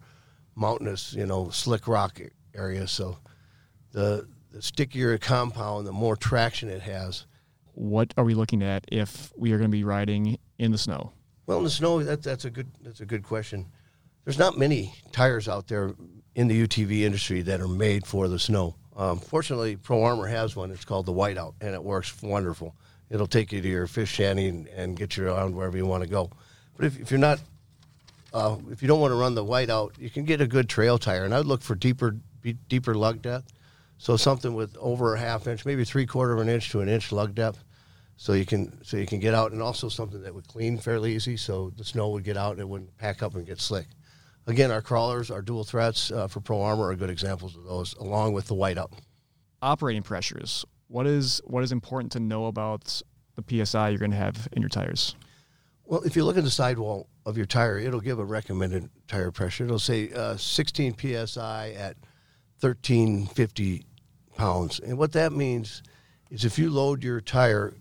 mountainous, 0.55 1.13
you 1.13 1.25
know, 1.25 1.49
slick 1.49 1.87
rock 1.87 2.19
area. 2.55 2.87
So 2.87 3.17
the, 3.91 4.27
the 4.51 4.61
stickier 4.61 5.13
a 5.13 5.19
compound, 5.19 5.87
the 5.87 5.91
more 5.91 6.15
traction 6.15 6.69
it 6.69 6.81
has. 6.81 7.25
What 7.73 8.13
are 8.17 8.23
we 8.23 8.33
looking 8.33 8.61
at 8.61 8.85
if 8.91 9.31
we 9.35 9.51
are 9.53 9.57
going 9.57 9.69
to 9.69 9.77
be 9.77 9.83
riding 9.83 10.37
in 10.59 10.71
the 10.71 10.77
snow? 10.77 11.13
Well, 11.45 11.59
in 11.59 11.63
the 11.63 11.69
snow, 11.69 12.03
that, 12.03 12.21
that's 12.21 12.45
a 12.45 12.49
good 12.49 12.69
that's 12.81 13.01
a 13.01 13.05
good 13.05 13.23
question. 13.23 13.67
There's 14.23 14.37
not 14.37 14.57
many 14.57 14.93
tires 15.11 15.47
out 15.47 15.67
there 15.67 15.93
in 16.35 16.47
the 16.47 16.67
UTV 16.67 17.01
industry 17.01 17.41
that 17.41 17.59
are 17.59 17.67
made 17.67 18.05
for 18.05 18.27
the 18.27 18.39
snow. 18.39 18.75
Um, 18.95 19.19
fortunately, 19.19 19.75
Pro 19.75 20.03
Armor 20.03 20.27
has 20.27 20.55
one. 20.55 20.71
It's 20.71 20.85
called 20.85 21.05
the 21.05 21.13
Whiteout, 21.13 21.55
and 21.61 21.73
it 21.73 21.83
works 21.83 22.21
wonderful. 22.21 22.75
It'll 23.09 23.27
take 23.27 23.51
you 23.51 23.61
to 23.61 23.67
your 23.67 23.87
fish 23.87 24.11
shanty 24.11 24.47
and, 24.47 24.67
and 24.69 24.95
get 24.95 25.17
you 25.17 25.27
around 25.27 25.55
wherever 25.55 25.75
you 25.75 25.85
want 25.85 26.03
to 26.03 26.09
go. 26.09 26.29
But 26.77 26.85
if, 26.85 26.99
if 26.99 27.11
you're 27.11 27.19
not, 27.19 27.41
uh, 28.33 28.57
if 28.69 28.81
you 28.81 28.87
don't 28.87 29.01
want 29.01 29.11
to 29.11 29.15
run 29.15 29.35
the 29.35 29.43
Whiteout, 29.43 29.97
you 29.97 30.09
can 30.09 30.23
get 30.23 30.39
a 30.39 30.47
good 30.47 30.69
trail 30.69 30.97
tire, 30.97 31.25
and 31.25 31.33
I'd 31.33 31.45
look 31.45 31.61
for 31.61 31.75
deeper 31.75 32.15
deeper 32.67 32.95
lug 32.95 33.21
depth. 33.21 33.53
So 33.97 34.17
something 34.17 34.55
with 34.55 34.75
over 34.77 35.13
a 35.13 35.19
half 35.19 35.47
inch, 35.47 35.65
maybe 35.65 35.85
three 35.85 36.05
quarter 36.05 36.33
of 36.33 36.39
an 36.39 36.49
inch 36.49 36.71
to 36.71 36.81
an 36.81 36.89
inch 36.89 37.11
lug 37.11 37.35
depth, 37.35 37.63
so 38.17 38.33
you 38.33 38.45
can 38.45 38.83
so 38.83 38.97
you 38.97 39.05
can 39.05 39.19
get 39.19 39.33
out, 39.33 39.51
and 39.51 39.61
also 39.61 39.89
something 39.89 40.21
that 40.23 40.33
would 40.33 40.47
clean 40.47 40.77
fairly 40.77 41.15
easy, 41.15 41.37
so 41.37 41.71
the 41.77 41.83
snow 41.83 42.09
would 42.09 42.23
get 42.23 42.37
out 42.37 42.53
and 42.53 42.61
it 42.61 42.67
wouldn't 42.67 42.97
pack 42.97 43.21
up 43.21 43.35
and 43.35 43.45
get 43.45 43.59
slick. 43.59 43.87
Again, 44.47 44.71
our 44.71 44.81
crawlers, 44.81 45.29
our 45.29 45.41
dual 45.41 45.63
threats 45.63 46.11
uh, 46.11 46.27
for 46.27 46.39
Pro 46.39 46.61
Armor 46.61 46.87
are 46.87 46.95
good 46.95 47.11
examples 47.11 47.55
of 47.55 47.63
those, 47.63 47.93
along 47.95 48.33
with 48.33 48.47
the 48.47 48.55
whiteout. 48.55 48.91
Operating 49.61 50.01
pressures. 50.01 50.65
What 50.87 51.05
is 51.05 51.39
what 51.45 51.63
is 51.63 51.71
important 51.71 52.11
to 52.13 52.19
know 52.19 52.47
about 52.47 53.01
the 53.35 53.65
psi 53.65 53.89
you're 53.89 53.99
going 53.99 54.11
to 54.11 54.17
have 54.17 54.47
in 54.51 54.61
your 54.61 54.69
tires? 54.69 55.15
Well, 55.85 56.01
if 56.03 56.15
you 56.15 56.25
look 56.25 56.37
at 56.37 56.43
the 56.43 56.51
sidewall 56.51 57.07
of 57.25 57.37
your 57.37 57.45
tire, 57.45 57.77
it'll 57.77 57.99
give 57.99 58.17
a 58.17 58.25
recommended 58.25 58.89
tire 59.07 59.31
pressure. 59.31 59.65
It'll 59.65 59.77
say 59.77 60.11
uh, 60.13 60.37
16 60.37 60.95
psi 60.97 61.71
at 61.71 61.97
1350 62.61 63.85
pounds. 64.35 64.79
And 64.79 64.97
what 64.97 65.11
that 65.13 65.33
means 65.33 65.83
is 66.29 66.45
if 66.45 66.57
you 66.57 66.69
load 66.69 67.03
your 67.03 67.21
tire 67.21 67.73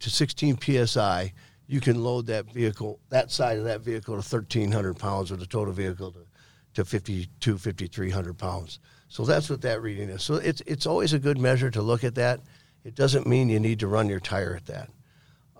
to 0.00 0.10
16 0.10 0.58
psi, 0.86 1.32
you 1.66 1.80
can 1.80 2.02
load 2.02 2.26
that 2.26 2.46
vehicle, 2.52 3.00
that 3.08 3.30
side 3.30 3.58
of 3.58 3.64
that 3.64 3.80
vehicle 3.80 4.14
to 4.14 4.36
1,300 4.36 4.98
pounds 4.98 5.32
or 5.32 5.36
the 5.36 5.46
total 5.46 5.72
vehicle 5.72 6.12
to, 6.12 6.26
to 6.74 6.84
52, 6.84 7.58
5,300 7.58 8.38
pounds. 8.38 8.80
So 9.08 9.24
that's 9.24 9.48
what 9.48 9.62
that 9.62 9.82
reading 9.82 10.08
is. 10.08 10.22
So 10.22 10.34
it's, 10.34 10.60
it's 10.66 10.86
always 10.86 11.12
a 11.12 11.18
good 11.18 11.38
measure 11.38 11.70
to 11.70 11.82
look 11.82 12.04
at 12.04 12.14
that. 12.16 12.40
It 12.84 12.94
doesn't 12.94 13.26
mean 13.26 13.48
you 13.48 13.60
need 13.60 13.80
to 13.80 13.86
run 13.86 14.08
your 14.08 14.20
tire 14.20 14.54
at 14.56 14.66
that. 14.66 14.90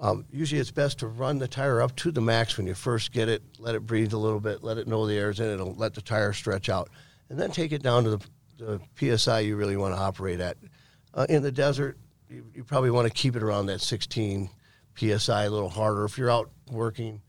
Um, 0.00 0.26
usually 0.30 0.60
it's 0.60 0.70
best 0.70 0.98
to 0.98 1.06
run 1.06 1.38
the 1.38 1.48
tire 1.48 1.80
up 1.80 1.94
to 1.96 2.10
the 2.10 2.20
max 2.20 2.56
when 2.58 2.66
you 2.66 2.74
first 2.74 3.12
get 3.12 3.28
it, 3.28 3.42
let 3.58 3.74
it 3.74 3.86
breathe 3.86 4.12
a 4.12 4.18
little 4.18 4.40
bit, 4.40 4.62
let 4.62 4.76
it 4.76 4.88
know 4.88 5.06
the 5.06 5.14
air's 5.14 5.40
in 5.40 5.46
it, 5.46 5.54
it'll 5.54 5.74
let 5.74 5.94
the 5.94 6.02
tire 6.02 6.32
stretch 6.32 6.68
out, 6.68 6.90
and 7.30 7.38
then 7.38 7.50
take 7.50 7.72
it 7.72 7.82
down 7.82 8.04
to 8.04 8.10
the 8.10 8.26
the 8.58 8.80
psi 9.18 9.40
you 9.40 9.56
really 9.56 9.76
want 9.76 9.94
to 9.94 10.00
operate 10.00 10.40
at. 10.40 10.56
Uh, 11.12 11.26
in 11.28 11.42
the 11.42 11.52
desert, 11.52 11.98
you, 12.28 12.44
you 12.54 12.64
probably 12.64 12.90
want 12.90 13.06
to 13.06 13.12
keep 13.12 13.36
it 13.36 13.42
around 13.42 13.66
that 13.66 13.80
16 13.80 14.48
psi, 14.96 15.44
a 15.44 15.50
little 15.50 15.68
harder. 15.68 16.04
If 16.04 16.18
you're 16.18 16.30
out 16.30 16.50
working, 16.70 17.20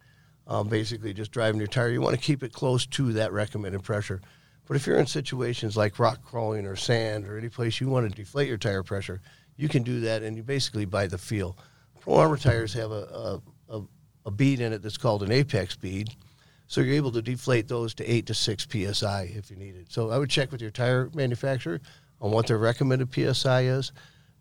um, 0.48 0.67
basically 0.67 1.13
just 1.13 1.32
driving 1.32 1.60
your 1.60 1.67
tire, 1.67 1.89
you 1.89 2.01
want 2.01 2.15
to 2.15 2.22
keep 2.22 2.44
it 2.44 2.53
close 2.53 2.86
to 2.88 3.13
that 3.13 3.32
recommended 3.32 3.84
pressure. 3.84 4.22
But 4.67 4.77
if 4.77 4.88
you're 4.88 4.98
in 4.98 5.05
situations 5.05 5.77
like 5.77 6.00
rock 6.00 6.24
crawling 6.24 6.65
or 6.65 6.75
sand 6.75 7.27
or 7.27 7.38
any 7.38 7.50
place 7.50 7.79
you 7.79 7.89
want 7.89 8.10
to 8.10 8.15
deflate 8.15 8.48
your 8.48 8.58
tire 8.58 8.84
pressure, 8.84 9.22
you 9.58 9.70
can 9.70 9.84
do 9.84 10.01
that, 10.01 10.24
and 10.24 10.36
you 10.36 10.44
basically 10.44 10.86
buy 10.86 11.08
the 11.08 11.17
feel. 11.17 11.58
Pro 12.00 12.15
Armor 12.15 12.38
tires 12.38 12.74
have 12.74 12.91
a, 12.91 13.41
a, 13.70 13.77
a, 13.77 13.82
a 14.25 14.32
bead 14.32 14.60
in 14.60 14.74
it 14.74 14.82
that's 14.82 14.98
called 14.98 15.24
an 15.24 15.32
apex 15.32 15.75
bead 15.75 16.10
so 16.67 16.81
you're 16.81 16.95
able 16.95 17.12
to 17.12 17.22
deflate 17.22 17.67
those 17.67 17.93
to 17.95 18.05
eight 18.12 18.25
to 18.27 18.34
six 18.34 18.67
psi 18.69 19.31
if 19.36 19.50
you 19.50 19.57
need 19.57 19.75
it. 19.75 19.91
So 19.91 20.10
I 20.10 20.17
would 20.17 20.29
check 20.29 20.51
with 20.51 20.62
your 20.62 20.72
tire 20.72 21.10
manufacturer 21.13 21.81
on 22.22 22.31
what 22.31 22.48
their 22.48 22.57
recommended 22.57 23.13
psi 23.13 23.62
is, 23.63 23.91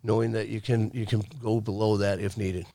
knowing 0.03 0.31
that 0.31 0.47
you 0.47 0.61
can 0.61 0.91
you 0.93 1.05
can 1.05 1.23
go 1.41 1.61
below 1.61 1.97
that 1.97 2.19
if 2.19 2.37
needed. 2.37 2.65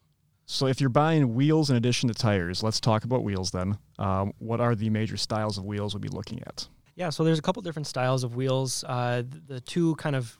So 0.46 0.66
if 0.66 0.80
you're 0.80 0.90
buying 0.90 1.34
wheels 1.34 1.70
in 1.70 1.76
addition 1.76 2.08
to 2.08 2.14
tires, 2.14 2.62
let's 2.62 2.80
talk 2.80 3.04
about 3.04 3.22
wheels 3.22 3.52
then. 3.52 3.78
Um, 4.00 4.32
what 4.38 4.60
are 4.60 4.74
the 4.74 4.90
major 4.90 5.16
styles 5.16 5.58
of 5.58 5.64
wheels 5.64 5.94
we'll 5.94 6.00
be 6.00 6.08
looking 6.08 6.42
at? 6.42 6.66
Yeah, 6.96 7.10
so 7.10 7.22
there's 7.22 7.38
a 7.38 7.42
couple 7.42 7.62
different 7.62 7.86
styles 7.86 8.24
of 8.24 8.34
wheels. 8.34 8.82
Uh, 8.84 9.22
the 9.46 9.60
two 9.60 9.94
kind 9.94 10.16
of 10.16 10.36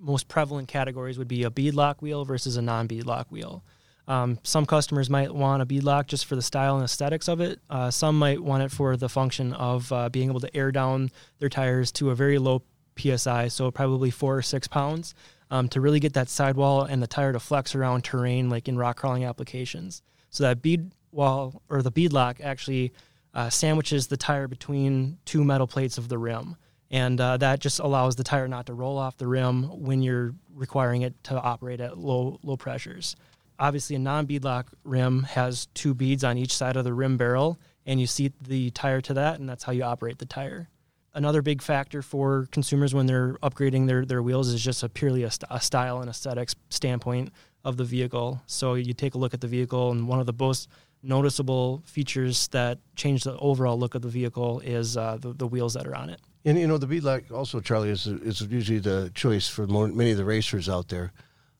most 0.00 0.26
prevalent 0.26 0.66
categories 0.66 1.18
would 1.18 1.28
be 1.28 1.44
a 1.44 1.50
beadlock 1.50 2.02
wheel 2.02 2.24
versus 2.24 2.56
a 2.56 2.62
non-beadlock 2.62 3.26
wheel. 3.30 3.64
Um, 4.08 4.38
some 4.42 4.64
customers 4.64 5.10
might 5.10 5.32
want 5.32 5.62
a 5.62 5.66
beadlock 5.66 6.06
just 6.06 6.24
for 6.24 6.34
the 6.34 6.42
style 6.42 6.76
and 6.76 6.84
aesthetics 6.84 7.28
of 7.28 7.40
it. 7.40 7.60
Uh, 7.68 7.90
some 7.90 8.18
might 8.18 8.42
want 8.42 8.62
it 8.62 8.70
for 8.72 8.96
the 8.96 9.08
function 9.08 9.52
of 9.52 9.92
uh, 9.92 10.08
being 10.08 10.30
able 10.30 10.40
to 10.40 10.56
air 10.56 10.72
down 10.72 11.10
their 11.38 11.50
tires 11.50 11.92
to 11.92 12.10
a 12.10 12.14
very 12.14 12.38
low 12.38 12.62
psi, 12.96 13.48
so 13.48 13.70
probably 13.70 14.10
four 14.10 14.38
or 14.38 14.42
six 14.42 14.66
pounds, 14.66 15.14
um, 15.50 15.68
to 15.68 15.80
really 15.80 16.00
get 16.00 16.14
that 16.14 16.28
sidewall 16.28 16.82
and 16.82 17.02
the 17.02 17.06
tire 17.06 17.32
to 17.32 17.38
flex 17.38 17.74
around 17.74 18.02
terrain, 18.02 18.48
like 18.48 18.66
in 18.66 18.78
rock 18.78 18.96
crawling 18.96 19.24
applications. 19.24 20.02
So 20.30 20.42
that 20.44 20.62
bead 20.62 20.90
wall 21.12 21.62
or 21.68 21.82
the 21.82 21.92
beadlock 21.92 22.40
actually 22.40 22.92
uh, 23.34 23.50
sandwiches 23.50 24.06
the 24.06 24.16
tire 24.16 24.48
between 24.48 25.18
two 25.26 25.44
metal 25.44 25.66
plates 25.66 25.98
of 25.98 26.08
the 26.08 26.18
rim. 26.18 26.56
and 26.90 27.20
uh, 27.20 27.36
that 27.36 27.60
just 27.60 27.78
allows 27.80 28.16
the 28.16 28.24
tire 28.24 28.48
not 28.48 28.66
to 28.66 28.74
roll 28.74 28.98
off 28.98 29.16
the 29.16 29.26
rim 29.26 29.64
when 29.84 30.02
you're 30.02 30.34
requiring 30.54 31.02
it 31.02 31.22
to 31.24 31.38
operate 31.40 31.80
at 31.80 31.98
low 31.98 32.38
low 32.42 32.56
pressures. 32.56 33.16
Obviously, 33.58 33.96
a 33.96 33.98
non-beadlock 33.98 34.66
rim 34.84 35.24
has 35.24 35.66
two 35.74 35.92
beads 35.94 36.22
on 36.22 36.38
each 36.38 36.54
side 36.54 36.76
of 36.76 36.84
the 36.84 36.94
rim 36.94 37.16
barrel, 37.16 37.58
and 37.86 38.00
you 38.00 38.06
seat 38.06 38.32
the 38.40 38.70
tire 38.70 39.00
to 39.00 39.14
that, 39.14 39.40
and 39.40 39.48
that's 39.48 39.64
how 39.64 39.72
you 39.72 39.82
operate 39.82 40.18
the 40.18 40.26
tire. 40.26 40.68
Another 41.14 41.42
big 41.42 41.60
factor 41.62 42.00
for 42.00 42.46
consumers 42.52 42.94
when 42.94 43.06
they're 43.06 43.34
upgrading 43.42 43.88
their, 43.88 44.04
their 44.04 44.22
wheels 44.22 44.48
is 44.48 44.62
just 44.62 44.82
a 44.82 44.88
purely 44.88 45.24
a, 45.24 45.30
st- 45.30 45.50
a 45.50 45.60
style 45.60 46.00
and 46.00 46.08
aesthetics 46.08 46.54
standpoint 46.68 47.32
of 47.64 47.76
the 47.76 47.84
vehicle. 47.84 48.40
So 48.46 48.74
you 48.74 48.92
take 48.92 49.14
a 49.14 49.18
look 49.18 49.34
at 49.34 49.40
the 49.40 49.48
vehicle, 49.48 49.90
and 49.90 50.06
one 50.06 50.20
of 50.20 50.26
the 50.26 50.34
most 50.38 50.68
noticeable 51.02 51.82
features 51.86 52.48
that 52.48 52.78
change 52.94 53.24
the 53.24 53.36
overall 53.38 53.78
look 53.78 53.94
of 53.94 54.02
the 54.02 54.08
vehicle 54.08 54.60
is 54.60 54.96
uh, 54.96 55.18
the, 55.20 55.32
the 55.32 55.46
wheels 55.46 55.74
that 55.74 55.86
are 55.86 55.96
on 55.96 56.10
it. 56.10 56.20
And 56.44 56.58
you 56.58 56.66
know 56.66 56.78
the 56.78 56.86
beadlock 56.86 57.32
also, 57.32 57.60
Charlie, 57.60 57.90
is 57.90 58.06
is 58.06 58.40
usually 58.40 58.78
the 58.78 59.10
choice 59.14 59.48
for 59.48 59.66
more, 59.66 59.88
many 59.88 60.12
of 60.12 60.16
the 60.16 60.24
racers 60.24 60.68
out 60.68 60.88
there. 60.88 61.12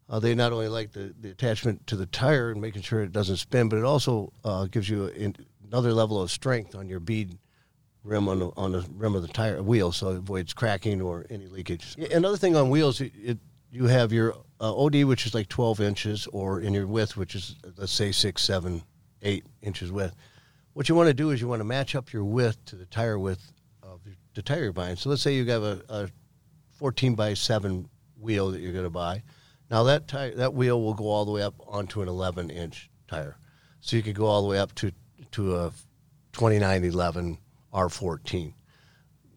Uh, 0.08 0.18
they 0.18 0.34
not 0.34 0.52
only 0.52 0.68
like 0.68 0.92
the, 0.92 1.14
the 1.20 1.30
attachment 1.30 1.86
to 1.86 1.96
the 1.96 2.06
tire 2.06 2.50
and 2.50 2.60
making 2.60 2.82
sure 2.82 3.02
it 3.02 3.12
doesn't 3.12 3.36
spin, 3.36 3.68
but 3.68 3.78
it 3.78 3.84
also 3.84 4.32
uh, 4.44 4.64
gives 4.66 4.88
you 4.88 5.12
another 5.66 5.92
level 5.92 6.20
of 6.20 6.30
strength 6.30 6.74
on 6.74 6.88
your 6.88 7.00
bead 7.00 7.36
rim 8.04 8.28
on 8.28 8.38
the, 8.38 8.50
on 8.56 8.72
the 8.72 8.86
rim 8.94 9.14
of 9.14 9.22
the 9.22 9.28
tire 9.28 9.62
wheel, 9.62 9.92
so 9.92 10.10
it 10.10 10.16
avoids 10.16 10.54
cracking 10.54 11.02
or 11.02 11.26
any 11.28 11.46
leakage. 11.46 11.94
Another 12.10 12.38
thing 12.38 12.56
on 12.56 12.70
wheels, 12.70 13.00
it, 13.00 13.12
it 13.22 13.38
you 13.70 13.84
have 13.84 14.12
your 14.12 14.34
uh, 14.60 14.74
OD, 14.74 15.04
which 15.04 15.26
is 15.26 15.34
like 15.34 15.48
12 15.48 15.80
inches, 15.80 16.26
or 16.28 16.60
in 16.60 16.72
your 16.72 16.86
width, 16.86 17.18
which 17.18 17.34
is 17.34 17.56
let's 17.76 17.92
say 17.92 18.12
six, 18.12 18.42
seven, 18.42 18.82
eight 19.20 19.44
inches 19.60 19.92
width. 19.92 20.14
What 20.72 20.88
you 20.88 20.94
want 20.94 21.08
to 21.08 21.14
do 21.14 21.30
is 21.30 21.40
you 21.40 21.48
want 21.48 21.60
to 21.60 21.64
match 21.64 21.94
up 21.94 22.12
your 22.12 22.24
width 22.24 22.64
to 22.66 22.76
the 22.76 22.86
tire 22.86 23.18
width 23.18 23.52
of 23.82 24.00
the 24.34 24.42
tire 24.42 24.64
you're 24.64 24.72
buying. 24.72 24.96
So 24.96 25.10
let's 25.10 25.20
say 25.20 25.34
you 25.34 25.44
have 25.46 25.62
a, 25.62 25.82
a 25.88 26.08
14 26.78 27.14
by 27.14 27.34
7 27.34 27.88
wheel 28.18 28.52
that 28.52 28.60
you're 28.60 28.72
going 28.72 28.84
to 28.84 28.90
buy 28.90 29.22
now 29.70 29.82
that 29.84 30.08
tire, 30.08 30.34
that 30.34 30.54
wheel 30.54 30.80
will 30.80 30.94
go 30.94 31.08
all 31.08 31.24
the 31.24 31.30
way 31.30 31.42
up 31.42 31.54
onto 31.66 32.02
an 32.02 32.08
11 32.08 32.50
inch 32.50 32.90
tire, 33.06 33.36
so 33.80 33.96
you 33.96 34.02
could 34.02 34.14
go 34.14 34.26
all 34.26 34.42
the 34.42 34.48
way 34.48 34.58
up 34.58 34.74
to 34.76 34.92
to 35.32 35.56
a 35.56 35.72
2911 36.32 37.38
R14. 37.72 38.54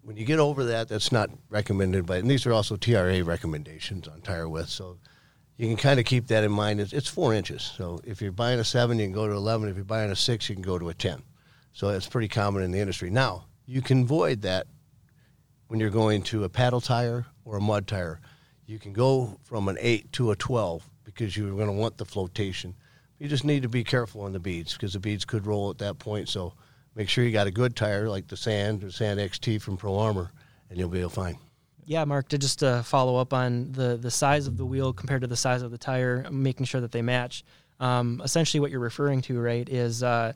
When 0.03 0.17
you 0.17 0.25
get 0.25 0.39
over 0.39 0.65
that, 0.65 0.88
that's 0.88 1.11
not 1.11 1.29
recommended 1.50 2.05
by, 2.05 2.17
and 2.17 2.29
these 2.29 2.45
are 2.45 2.53
also 2.53 2.75
TRA 2.75 3.23
recommendations 3.23 4.07
on 4.07 4.21
tire 4.21 4.50
width. 4.50 4.69
So 4.69 4.97
you 5.57 5.67
can 5.67 5.77
kind 5.77 6.00
of 6.00 6.05
keep 6.05 6.27
that 6.27 6.43
in 6.43 6.51
mind. 6.51 6.79
It's, 6.79 6.93
it's 6.93 7.07
four 7.07 7.33
inches. 7.33 7.61
So 7.61 8.00
if 8.03 8.21
you're 8.21 8.31
buying 8.31 8.59
a 8.59 8.63
seven, 8.63 8.97
you 8.97 9.05
can 9.05 9.13
go 9.13 9.27
to 9.27 9.33
11. 9.33 9.69
If 9.69 9.75
you're 9.75 9.85
buying 9.85 10.09
a 10.09 10.15
six, 10.15 10.50
you 10.50 10.55
can 10.55 10.63
go 10.63 10.79
to 10.79 10.89
a 10.89 10.93
10. 10.93 11.21
So 11.73 11.89
it's 11.89 12.07
pretty 12.07 12.27
common 12.27 12.63
in 12.63 12.71
the 12.71 12.79
industry. 12.79 13.09
Now 13.09 13.45
you 13.65 13.81
can 13.81 14.05
void 14.05 14.41
that 14.41 14.67
when 15.67 15.79
you're 15.79 15.89
going 15.89 16.23
to 16.23 16.43
a 16.43 16.50
paddle 16.50 16.81
tire 16.81 17.27
or 17.45 17.57
a 17.57 17.61
mud 17.61 17.88
tire 17.88 18.19
you 18.72 18.80
can 18.80 18.94
go 18.94 19.38
from 19.44 19.68
an 19.68 19.78
8 19.82 20.13
to 20.13 20.32
a 20.32 20.36
12 20.36 20.90
because 21.04 21.36
you're 21.36 21.54
going 21.54 21.68
to 21.68 21.74
want 21.74 21.98
the 21.98 22.06
flotation. 22.06 22.74
You 23.20 23.28
just 23.28 23.44
need 23.44 23.63
to 23.63 23.70
be 23.70 23.84
careful 23.84 24.22
on 24.22 24.32
the 24.32 24.40
beads 24.40 24.74
because 24.74 24.94
the 24.94 25.00
beads 25.00 25.25
could 25.25 25.46
roll 25.46 25.70
at 25.70 25.78
that 25.80 26.00
point. 26.00 26.30
So 26.30 26.54
make 26.96 27.10
sure 27.10 27.25
you 27.25 27.32
got 27.32 27.48
a 27.48 27.51
good 27.51 27.75
tire 27.75 28.08
like 28.08 28.28
the 28.28 28.38
Sand 28.38 28.86
or 28.86 28.90
Sand 28.90 29.20
XT 29.20 29.62
from 29.62 29.75
Pro 29.75 30.00
Armor, 30.00 30.32
and 30.70 30.80
you'll 30.80 30.88
be 30.88 31.08
fine. 31.10 31.38
Yeah, 31.84 32.06
Mark, 32.06 32.30
to 32.30 32.38
just 32.38 32.63
uh, 32.63 32.82
follow 32.82 33.18
up 33.18 33.34
on 33.34 33.74
the, 33.74 33.98
the 33.98 34.10
size 34.10 34.48
of 34.48 34.56
the 34.56 34.66
wheel 34.66 34.94
compared 34.94 35.22
to 35.22 35.28
the 35.28 35.36
size 35.36 35.63
of 35.63 35.72
the 35.72 35.78
tire, 35.78 36.25
making 36.32 36.66
sure 36.66 36.80
that 36.80 36.94
they 36.94 37.01
match. 37.01 37.44
Um, 37.82 38.22
essentially, 38.24 38.62
what 38.62 38.72
you're 38.72 38.79
referring 38.79 39.22
to, 39.24 39.38
right, 39.42 39.68
is 39.68 40.01
uh, 40.01 40.31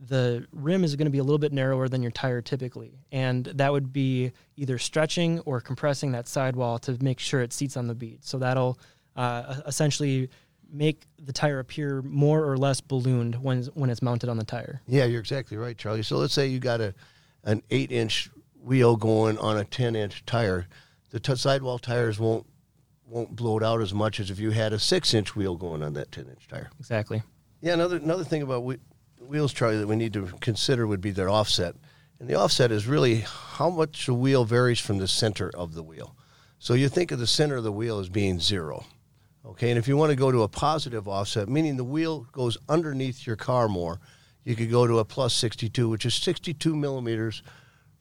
the 0.00 0.46
rim 0.52 0.84
is 0.84 0.94
going 0.96 1.06
to 1.06 1.10
be 1.10 1.18
a 1.18 1.22
little 1.22 1.38
bit 1.38 1.52
narrower 1.52 1.88
than 1.88 2.02
your 2.02 2.10
tire 2.10 2.40
typically. 2.40 2.98
And 3.10 3.44
that 3.46 3.72
would 3.72 3.92
be 3.92 4.32
either 4.56 4.78
stretching 4.78 5.40
or 5.40 5.60
compressing 5.60 6.12
that 6.12 6.28
sidewall 6.28 6.78
to 6.80 6.96
make 7.02 7.18
sure 7.18 7.40
it 7.40 7.52
seats 7.52 7.76
on 7.76 7.88
the 7.88 7.94
bead. 7.94 8.24
So 8.24 8.38
that'll 8.38 8.78
uh, 9.16 9.56
essentially 9.66 10.30
make 10.70 11.06
the 11.18 11.32
tire 11.32 11.58
appear 11.58 12.02
more 12.02 12.44
or 12.44 12.56
less 12.56 12.80
ballooned 12.80 13.36
when, 13.36 13.64
when 13.74 13.90
it's 13.90 14.02
mounted 14.02 14.28
on 14.28 14.36
the 14.36 14.44
tire. 14.44 14.82
Yeah, 14.86 15.04
you're 15.04 15.20
exactly 15.20 15.56
right, 15.56 15.76
Charlie. 15.76 16.02
So 16.02 16.16
let's 16.18 16.34
say 16.34 16.46
you 16.46 16.58
got 16.58 16.80
a 16.80 16.94
an 17.44 17.62
eight 17.70 17.90
inch 17.90 18.30
wheel 18.62 18.96
going 18.96 19.38
on 19.38 19.56
a 19.56 19.64
10 19.64 19.96
inch 19.96 20.24
tire. 20.26 20.66
The 21.10 21.20
t- 21.20 21.36
sidewall 21.36 21.78
tires 21.78 22.20
won't 22.20 22.46
won't 23.06 23.34
blow 23.34 23.56
it 23.56 23.64
out 23.64 23.80
as 23.80 23.94
much 23.94 24.20
as 24.20 24.30
if 24.30 24.38
you 24.38 24.50
had 24.50 24.72
a 24.72 24.78
six 24.78 25.14
inch 25.14 25.34
wheel 25.34 25.56
going 25.56 25.82
on 25.82 25.94
that 25.94 26.12
10 26.12 26.28
inch 26.28 26.46
tire. 26.46 26.70
Exactly. 26.78 27.22
Yeah, 27.60 27.72
another 27.72 27.96
another 27.96 28.24
thing 28.24 28.42
about 28.42 28.62
wheels, 29.20 29.52
Charlie, 29.52 29.78
that 29.78 29.86
we 29.86 29.96
need 29.96 30.12
to 30.14 30.26
consider 30.40 30.86
would 30.86 31.00
be 31.00 31.10
their 31.10 31.28
offset. 31.28 31.74
And 32.20 32.28
the 32.28 32.34
offset 32.34 32.72
is 32.72 32.86
really 32.86 33.24
how 33.26 33.70
much 33.70 34.06
the 34.06 34.14
wheel 34.14 34.44
varies 34.44 34.80
from 34.80 34.98
the 34.98 35.08
center 35.08 35.50
of 35.54 35.74
the 35.74 35.82
wheel. 35.82 36.16
So 36.58 36.74
you 36.74 36.88
think 36.88 37.12
of 37.12 37.18
the 37.18 37.26
center 37.26 37.56
of 37.56 37.64
the 37.64 37.72
wheel 37.72 37.98
as 37.98 38.08
being 38.08 38.40
zero. 38.40 38.84
Okay, 39.46 39.70
and 39.70 39.78
if 39.78 39.88
you 39.88 39.96
want 39.96 40.10
to 40.10 40.16
go 40.16 40.32
to 40.32 40.42
a 40.42 40.48
positive 40.48 41.08
offset, 41.08 41.48
meaning 41.48 41.76
the 41.76 41.84
wheel 41.84 42.26
goes 42.32 42.58
underneath 42.68 43.26
your 43.26 43.36
car 43.36 43.68
more, 43.68 44.00
you 44.44 44.56
could 44.56 44.70
go 44.70 44.86
to 44.86 44.98
a 44.98 45.04
plus 45.04 45.32
62, 45.34 45.88
which 45.88 46.04
is 46.04 46.14
62 46.14 46.74
millimeters 46.74 47.42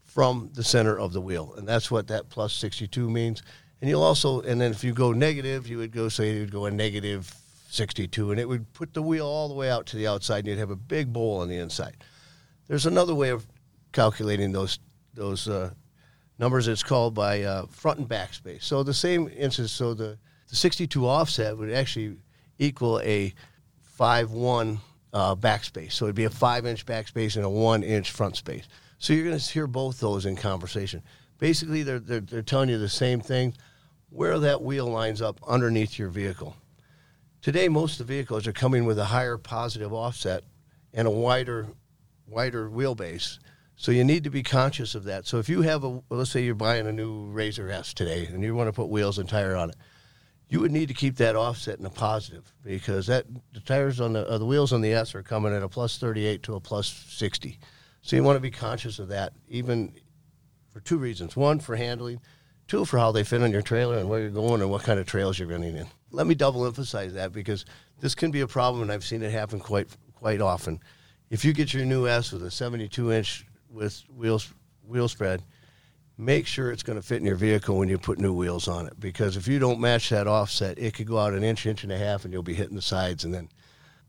from 0.03 0.49
the 0.53 0.63
center 0.63 0.97
of 0.97 1.13
the 1.13 1.21
wheel. 1.21 1.53
And 1.57 1.67
that's 1.67 1.91
what 1.91 2.07
that 2.07 2.29
plus 2.29 2.53
62 2.53 3.09
means. 3.09 3.43
And 3.81 3.89
you'll 3.89 4.01
also, 4.01 4.41
and 4.41 4.59
then 4.59 4.71
if 4.71 4.83
you 4.83 4.93
go 4.93 5.11
negative, 5.11 5.67
you 5.67 5.77
would 5.77 5.91
go, 5.91 6.09
say, 6.09 6.33
you'd 6.33 6.51
go 6.51 6.65
a 6.65 6.71
negative 6.71 7.33
62, 7.69 8.31
and 8.31 8.39
it 8.39 8.47
would 8.47 8.71
put 8.73 8.93
the 8.93 9.01
wheel 9.01 9.25
all 9.25 9.47
the 9.47 9.53
way 9.53 9.69
out 9.69 9.85
to 9.87 9.97
the 9.97 10.07
outside, 10.07 10.39
and 10.39 10.47
you'd 10.47 10.59
have 10.59 10.71
a 10.71 10.75
big 10.75 11.11
bowl 11.11 11.39
on 11.39 11.49
the 11.49 11.57
inside. 11.57 11.97
There's 12.67 12.85
another 12.85 13.15
way 13.15 13.29
of 13.29 13.45
calculating 13.91 14.51
those 14.51 14.79
those 15.13 15.47
uh, 15.47 15.71
numbers. 16.39 16.67
It's 16.67 16.83
called 16.83 17.13
by 17.13 17.43
uh, 17.43 17.65
front 17.67 17.99
and 17.99 18.07
back 18.07 18.33
space. 18.33 18.65
So 18.65 18.83
the 18.83 18.93
same 18.93 19.29
instance, 19.35 19.71
so 19.71 19.93
the, 19.93 20.17
the 20.49 20.55
62 20.55 21.07
offset 21.07 21.57
would 21.57 21.71
actually 21.71 22.17
equal 22.59 22.99
a 22.99 23.33
5-1 23.99 24.79
uh, 25.13 25.35
backspace. 25.35 25.93
So 25.93 26.05
it'd 26.05 26.15
be 26.15 26.25
a 26.25 26.29
5-inch 26.29 26.85
backspace 26.85 27.35
and 27.35 27.45
a 27.45 27.49
1-inch 27.49 28.11
front 28.11 28.35
space. 28.35 28.67
So 28.99 29.13
you're 29.13 29.25
going 29.25 29.37
to 29.37 29.51
hear 29.51 29.67
both 29.67 29.99
those 29.99 30.25
in 30.25 30.35
conversation. 30.35 31.03
Basically, 31.39 31.83
they're, 31.83 31.99
they're, 31.99 32.19
they're 32.19 32.41
telling 32.41 32.69
you 32.69 32.77
the 32.77 32.89
same 32.89 33.21
thing, 33.21 33.53
where 34.09 34.39
that 34.39 34.61
wheel 34.61 34.87
lines 34.87 35.21
up 35.21 35.39
underneath 35.47 35.99
your 35.99 36.09
vehicle. 36.09 36.55
Today, 37.41 37.69
most 37.69 37.99
of 37.99 38.07
the 38.07 38.13
vehicles 38.13 38.47
are 38.47 38.53
coming 38.53 38.85
with 38.85 38.97
a 38.99 39.05
higher 39.05 39.37
positive 39.37 39.93
offset 39.93 40.43
and 40.93 41.07
a 41.07 41.11
wider, 41.11 41.67
wider 42.27 42.69
wheelbase. 42.69 43.39
So 43.75 43.91
you 43.91 44.03
need 44.03 44.23
to 44.23 44.29
be 44.31 44.41
conscious 44.41 44.95
of 44.95 45.03
that. 45.03 45.27
So 45.27 45.37
if 45.37 45.47
you 45.47 45.61
have 45.61 45.83
a, 45.83 46.01
let's 46.09 46.31
say 46.31 46.43
you're 46.43 46.55
buying 46.55 46.87
a 46.87 46.91
new 46.91 47.31
RZR 47.33 47.69
S 47.69 47.93
today 47.93 48.25
and 48.25 48.43
you 48.43 48.55
want 48.55 48.67
to 48.67 48.73
put 48.73 48.89
wheels 48.89 49.19
and 49.19 49.29
tire 49.29 49.55
on 49.55 49.69
it, 49.69 49.75
you 50.49 50.59
would 50.61 50.71
need 50.71 50.87
to 50.87 50.93
keep 50.93 51.17
that 51.17 51.35
offset 51.35 51.79
in 51.79 51.85
a 51.85 51.89
positive 51.89 52.53
because 52.63 53.07
that 53.07 53.25
the 53.53 53.59
tires 53.59 53.99
on 53.99 54.13
the 54.13 54.27
uh, 54.27 54.37
the 54.37 54.45
wheels 54.45 54.71
on 54.71 54.81
the 54.81 54.93
S 54.93 55.13
are 55.13 55.21
coming 55.21 55.53
at 55.53 55.61
a 55.61 55.69
plus 55.69 55.97
38 55.97 56.41
to 56.43 56.55
a 56.55 56.59
plus 56.59 56.87
60. 56.87 57.59
So 58.01 58.15
you 58.15 58.23
want 58.23 58.37
to 58.37 58.41
be 58.41 58.51
conscious 58.51 58.99
of 58.99 59.09
that, 59.09 59.33
even 59.49 59.93
for 60.69 60.79
two 60.79 60.97
reasons: 60.97 61.35
one, 61.35 61.59
for 61.59 61.75
handling; 61.75 62.21
two, 62.67 62.85
for 62.85 62.97
how 62.97 63.11
they 63.11 63.23
fit 63.23 63.41
on 63.41 63.51
your 63.51 63.61
trailer 63.61 63.97
and 63.97 64.09
where 64.09 64.19
you're 64.19 64.29
going 64.29 64.61
and 64.61 64.69
what 64.69 64.83
kind 64.83 64.99
of 64.99 65.05
trails 65.05 65.39
you're 65.39 65.47
running 65.47 65.75
in 65.75 65.87
let 66.11 66.27
me 66.27 66.35
double 66.35 66.65
emphasize 66.65 67.13
that 67.13 67.33
because 67.33 67.65
this 67.99 68.15
can 68.15 68.31
be 68.31 68.41
a 68.41 68.47
problem, 68.47 68.83
and 68.83 68.91
I've 68.91 69.03
seen 69.03 69.23
it 69.23 69.31
happen 69.31 69.59
quite 69.59 69.87
quite 70.15 70.41
often. 70.41 70.79
If 71.29 71.43
you 71.43 71.53
get 71.53 71.73
your 71.73 71.85
new 71.85 72.07
S 72.07 72.31
with 72.31 72.43
a 72.43 72.51
72 72.51 73.11
inch 73.11 73.45
with 73.69 74.03
wheels 74.15 74.53
wheel 74.85 75.07
spread, 75.07 75.43
make 76.17 76.47
sure 76.47 76.71
it's 76.71 76.83
going 76.83 76.99
to 76.99 77.05
fit 77.05 77.17
in 77.17 77.25
your 77.25 77.35
vehicle 77.35 77.77
when 77.77 77.89
you 77.89 77.97
put 77.97 78.19
new 78.19 78.33
wheels 78.33 78.67
on 78.67 78.87
it. 78.87 78.99
Because 78.99 79.35
if 79.35 79.47
you 79.47 79.59
don't 79.59 79.79
match 79.79 80.09
that 80.09 80.27
offset, 80.27 80.79
it 80.79 80.93
could 80.93 81.07
go 81.07 81.17
out 81.17 81.33
an 81.33 81.43
inch, 81.43 81.65
inch 81.65 81.83
and 81.83 81.91
a 81.91 81.97
half, 81.97 82.23
and 82.23 82.33
you'll 82.33 82.43
be 82.43 82.53
hitting 82.53 82.75
the 82.75 82.81
sides, 82.81 83.25
and 83.25 83.33
then 83.33 83.49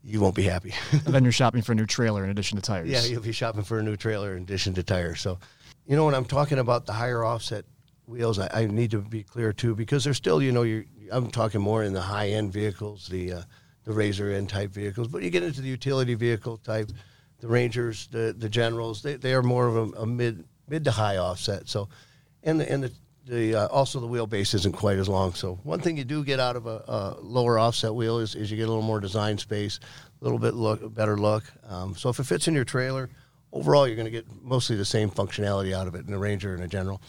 you 0.04 0.20
won't 0.20 0.36
be 0.36 0.44
happy. 0.44 0.72
and 0.92 1.14
then 1.14 1.24
you're 1.24 1.32
shopping 1.32 1.62
for 1.62 1.72
a 1.72 1.74
new 1.74 1.86
trailer 1.86 2.24
in 2.24 2.30
addition 2.30 2.56
to 2.56 2.62
tires. 2.62 2.88
Yeah, 2.88 3.04
you'll 3.04 3.22
be 3.22 3.32
shopping 3.32 3.64
for 3.64 3.78
a 3.78 3.82
new 3.82 3.96
trailer 3.96 4.36
in 4.36 4.44
addition 4.44 4.74
to 4.74 4.82
tires. 4.82 5.20
So, 5.20 5.38
you 5.86 5.96
know, 5.96 6.06
when 6.06 6.14
I'm 6.14 6.24
talking 6.24 6.58
about 6.58 6.86
the 6.86 6.92
higher 6.92 7.24
offset 7.24 7.64
wheels, 8.08 8.38
I, 8.38 8.48
I 8.52 8.66
need 8.66 8.90
to 8.92 9.00
be 9.00 9.22
clear 9.22 9.52
too, 9.52 9.74
because 9.74 10.04
they're 10.04 10.14
still, 10.14 10.42
you 10.42 10.52
know, 10.52 10.82
I'm 11.12 11.30
talking 11.30 11.60
more 11.60 11.82
in 11.82 11.92
the 11.92 12.00
high 12.00 12.28
end 12.28 12.52
vehicles, 12.52 13.08
the 13.08 13.32
uh, 13.34 13.42
the 13.84 13.92
RZR 13.92 14.34
N 14.34 14.46
type 14.46 14.70
vehicles. 14.70 15.08
But 15.08 15.22
you 15.22 15.30
get 15.30 15.42
into 15.42 15.60
the 15.60 15.68
utility 15.68 16.14
vehicle 16.14 16.58
type, 16.58 16.90
the 17.40 17.48
Rangers, 17.48 18.08
the 18.08 18.34
the 18.36 18.48
Generals. 18.48 19.02
They, 19.02 19.16
they 19.16 19.34
are 19.34 19.42
more 19.42 19.66
of 19.66 19.76
a, 19.76 20.02
a 20.02 20.06
mid 20.06 20.44
mid 20.68 20.84
to 20.84 20.90
high 20.90 21.16
offset. 21.16 21.68
So, 21.68 21.88
and 22.42 22.60
the 22.60 22.70
and 22.70 22.84
the, 22.84 22.92
the 23.26 23.54
uh, 23.54 23.66
also 23.68 24.00
the 24.00 24.08
wheelbase 24.08 24.54
isn't 24.54 24.72
quite 24.72 24.98
as 24.98 25.08
long. 25.08 25.34
So 25.34 25.58
one 25.62 25.80
thing 25.80 25.96
you 25.96 26.04
do 26.04 26.24
get 26.24 26.40
out 26.40 26.56
of 26.56 26.66
a, 26.66 26.84
a, 26.86 27.16
lower 27.20 27.58
offset 27.58 27.94
wheel 27.94 28.18
is, 28.18 28.34
is 28.34 28.50
you 28.50 28.56
get 28.56 28.64
a 28.64 28.72
little 28.72 28.82
more 28.82 29.00
design 29.00 29.38
space, 29.38 29.80
a 30.20 30.24
little 30.24 30.38
bit 30.38 30.54
look 30.54 30.94
better 30.94 31.16
look. 31.16 31.44
Um, 31.68 31.94
so 31.96 32.08
if 32.08 32.18
it 32.18 32.24
fits 32.24 32.48
in 32.48 32.54
your 32.54 32.64
trailer, 32.64 33.08
overall 33.52 33.86
you're 33.86 33.96
going 33.96 34.06
to 34.06 34.10
get 34.10 34.26
mostly 34.42 34.76
the 34.76 34.84
same 34.84 35.10
functionality 35.10 35.72
out 35.72 35.86
of 35.86 35.94
it 35.94 36.06
in 36.06 36.12
a 36.12 36.18
Ranger 36.18 36.54
and 36.54 36.62
a 36.62 36.68
General 36.68 37.00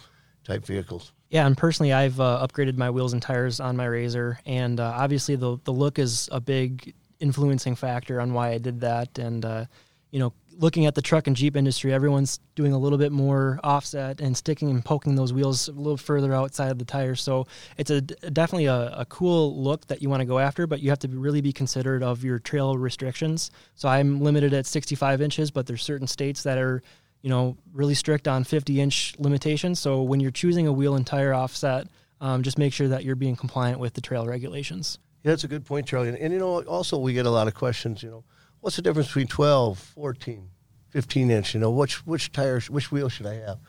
type 0.50 0.66
vehicles. 0.66 1.14
Yeah, 1.30 1.46
and 1.46 1.56
personally, 1.56 1.94
I've 1.94 2.20
uh, 2.20 2.46
upgraded 2.46 2.76
my 2.76 2.90
wheels 2.90 3.14
and 3.14 3.22
tires 3.22 3.60
on 3.60 3.78
my 3.78 3.86
RZR, 3.86 4.38
and 4.46 4.80
uh, 4.80 4.94
obviously 4.96 5.36
the 5.36 5.58
the 5.64 5.72
look 5.72 6.00
is 6.00 6.28
a 6.32 6.42
big 6.42 6.94
influencing 7.20 7.76
factor 7.76 8.20
on 8.20 8.34
why 8.34 8.50
I 8.50 8.58
did 8.58 8.82
that. 8.82 9.20
And 9.20 9.46
uh, 9.46 9.66
you 10.10 10.20
know, 10.20 10.34
looking 10.58 10.88
at 10.88 10.96
the 10.96 11.04
truck 11.04 11.28
and 11.28 11.36
Jeep 11.36 11.56
industry, 11.56 11.94
everyone's 11.94 12.40
doing 12.56 12.74
a 12.74 12.80
little 12.80 12.98
bit 12.98 13.12
more 13.12 13.60
offset 13.64 14.22
and 14.22 14.36
sticking 14.36 14.72
and 14.72 14.84
poking 14.84 15.16
those 15.16 15.32
wheels 15.32 15.68
a 15.68 15.72
little 15.72 15.98
further 15.98 16.34
outside 16.34 16.72
of 16.72 16.80
the 16.80 16.86
tire. 16.86 17.16
So 17.16 17.46
it's 17.78 17.92
a 17.92 18.02
definitely 18.02 18.66
a, 18.66 18.94
a 18.98 19.06
cool 19.06 19.62
look 19.62 19.86
that 19.88 20.02
you 20.02 20.10
want 20.10 20.22
to 20.22 20.26
go 20.26 20.40
after, 20.40 20.66
but 20.66 20.82
you 20.82 20.90
have 20.90 21.00
to 21.00 21.08
really 21.08 21.42
be 21.42 21.54
considerate 21.54 22.02
of 22.02 22.24
your 22.24 22.40
trail 22.40 22.76
restrictions. 22.76 23.52
So 23.76 23.88
I'm 23.88 24.20
limited 24.22 24.54
at 24.54 24.66
65 24.66 25.22
inches, 25.22 25.52
but 25.52 25.68
there's 25.68 25.84
certain 25.84 26.08
states 26.08 26.42
that 26.44 26.58
are 26.58 26.82
you 27.22 27.30
know 27.30 27.58
really 27.74 27.96
strict 27.96 28.28
on 28.28 28.44
50 28.44 28.80
inch 28.80 29.16
limitations. 29.20 29.80
So 29.80 30.02
when 30.02 30.20
you're 30.20 30.32
choosing 30.32 30.68
a 30.68 30.74
wheel 30.74 30.96
and 30.96 31.06
tire 31.06 31.34
offset, 31.34 31.88
um, 32.22 32.44
just 32.44 32.58
make 32.58 32.74
sure 32.74 32.88
that 32.88 33.04
you're 33.04 33.16
being 33.16 33.36
compliant 33.36 33.80
with 33.80 33.94
the 33.94 34.02
trail 34.02 34.26
regulations. 34.26 35.00
Yeah, 35.24 35.32
that's 35.32 35.44
a 35.44 35.50
good 35.50 35.66
point, 35.66 35.86
Charlie. 35.86 36.10
And, 36.10 36.18
and 36.18 36.34
you 36.34 36.40
know, 36.40 36.62
also 36.64 36.98
we 36.98 37.14
get 37.14 37.26
a 37.26 37.32
lot 37.32 37.48
of 37.48 37.54
questions. 37.54 38.04
You 38.04 38.10
know 38.10 38.24
what's 38.62 38.76
the 38.76 38.82
difference 38.82 39.08
between 39.08 39.28
12, 39.28 39.80
14, 39.80 40.50
15 40.90 41.32
inch? 41.32 41.54
You 41.54 41.60
know, 41.60 41.72
which 41.72 42.06
which 42.06 42.32
tires, 42.32 42.70
which 42.70 42.92
wheel 42.92 43.10
should 43.10 43.26
I 43.26 43.36
have? 43.36 43.60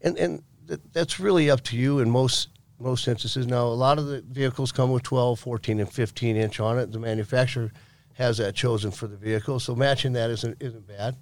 And 0.00 0.16
and 0.18 0.42
th- 0.66 0.80
that's 0.92 1.20
really 1.20 1.50
up 1.50 1.62
to 1.64 1.76
you 1.76 2.00
in 2.00 2.10
most 2.10 2.48
most 2.78 3.08
instances. 3.08 3.46
Now, 3.46 3.66
a 3.66 3.68
lot 3.68 3.98
of 3.98 4.06
the 4.06 4.22
vehicles 4.22 4.70
come 4.70 4.92
with 4.92 5.02
12, 5.02 5.40
14, 5.40 5.80
and 5.80 5.92
15 5.92 6.36
inch 6.36 6.60
on 6.60 6.78
it. 6.78 6.92
The 6.92 6.98
manufacturer 6.98 7.72
has 8.14 8.38
that 8.38 8.54
chosen 8.54 8.90
for 8.90 9.06
the 9.06 9.16
vehicle, 9.16 9.60
so 9.60 9.74
matching 9.74 10.12
that 10.14 10.30
isn't 10.30 10.56
isn't 10.60 10.86
bad. 10.86 11.16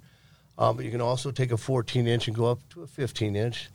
Um, 0.59 0.77
but 0.77 0.85
you 0.85 0.91
can 0.91 1.01
also 1.01 1.31
take 1.31 1.53
a 1.53 1.57
14 1.57 2.07
inch 2.07 2.29
and 2.29 2.37
go 2.37 2.47
up 2.47 2.67
to 2.71 2.83
a 2.83 2.87
15 2.87 3.37
inch. 3.37 3.69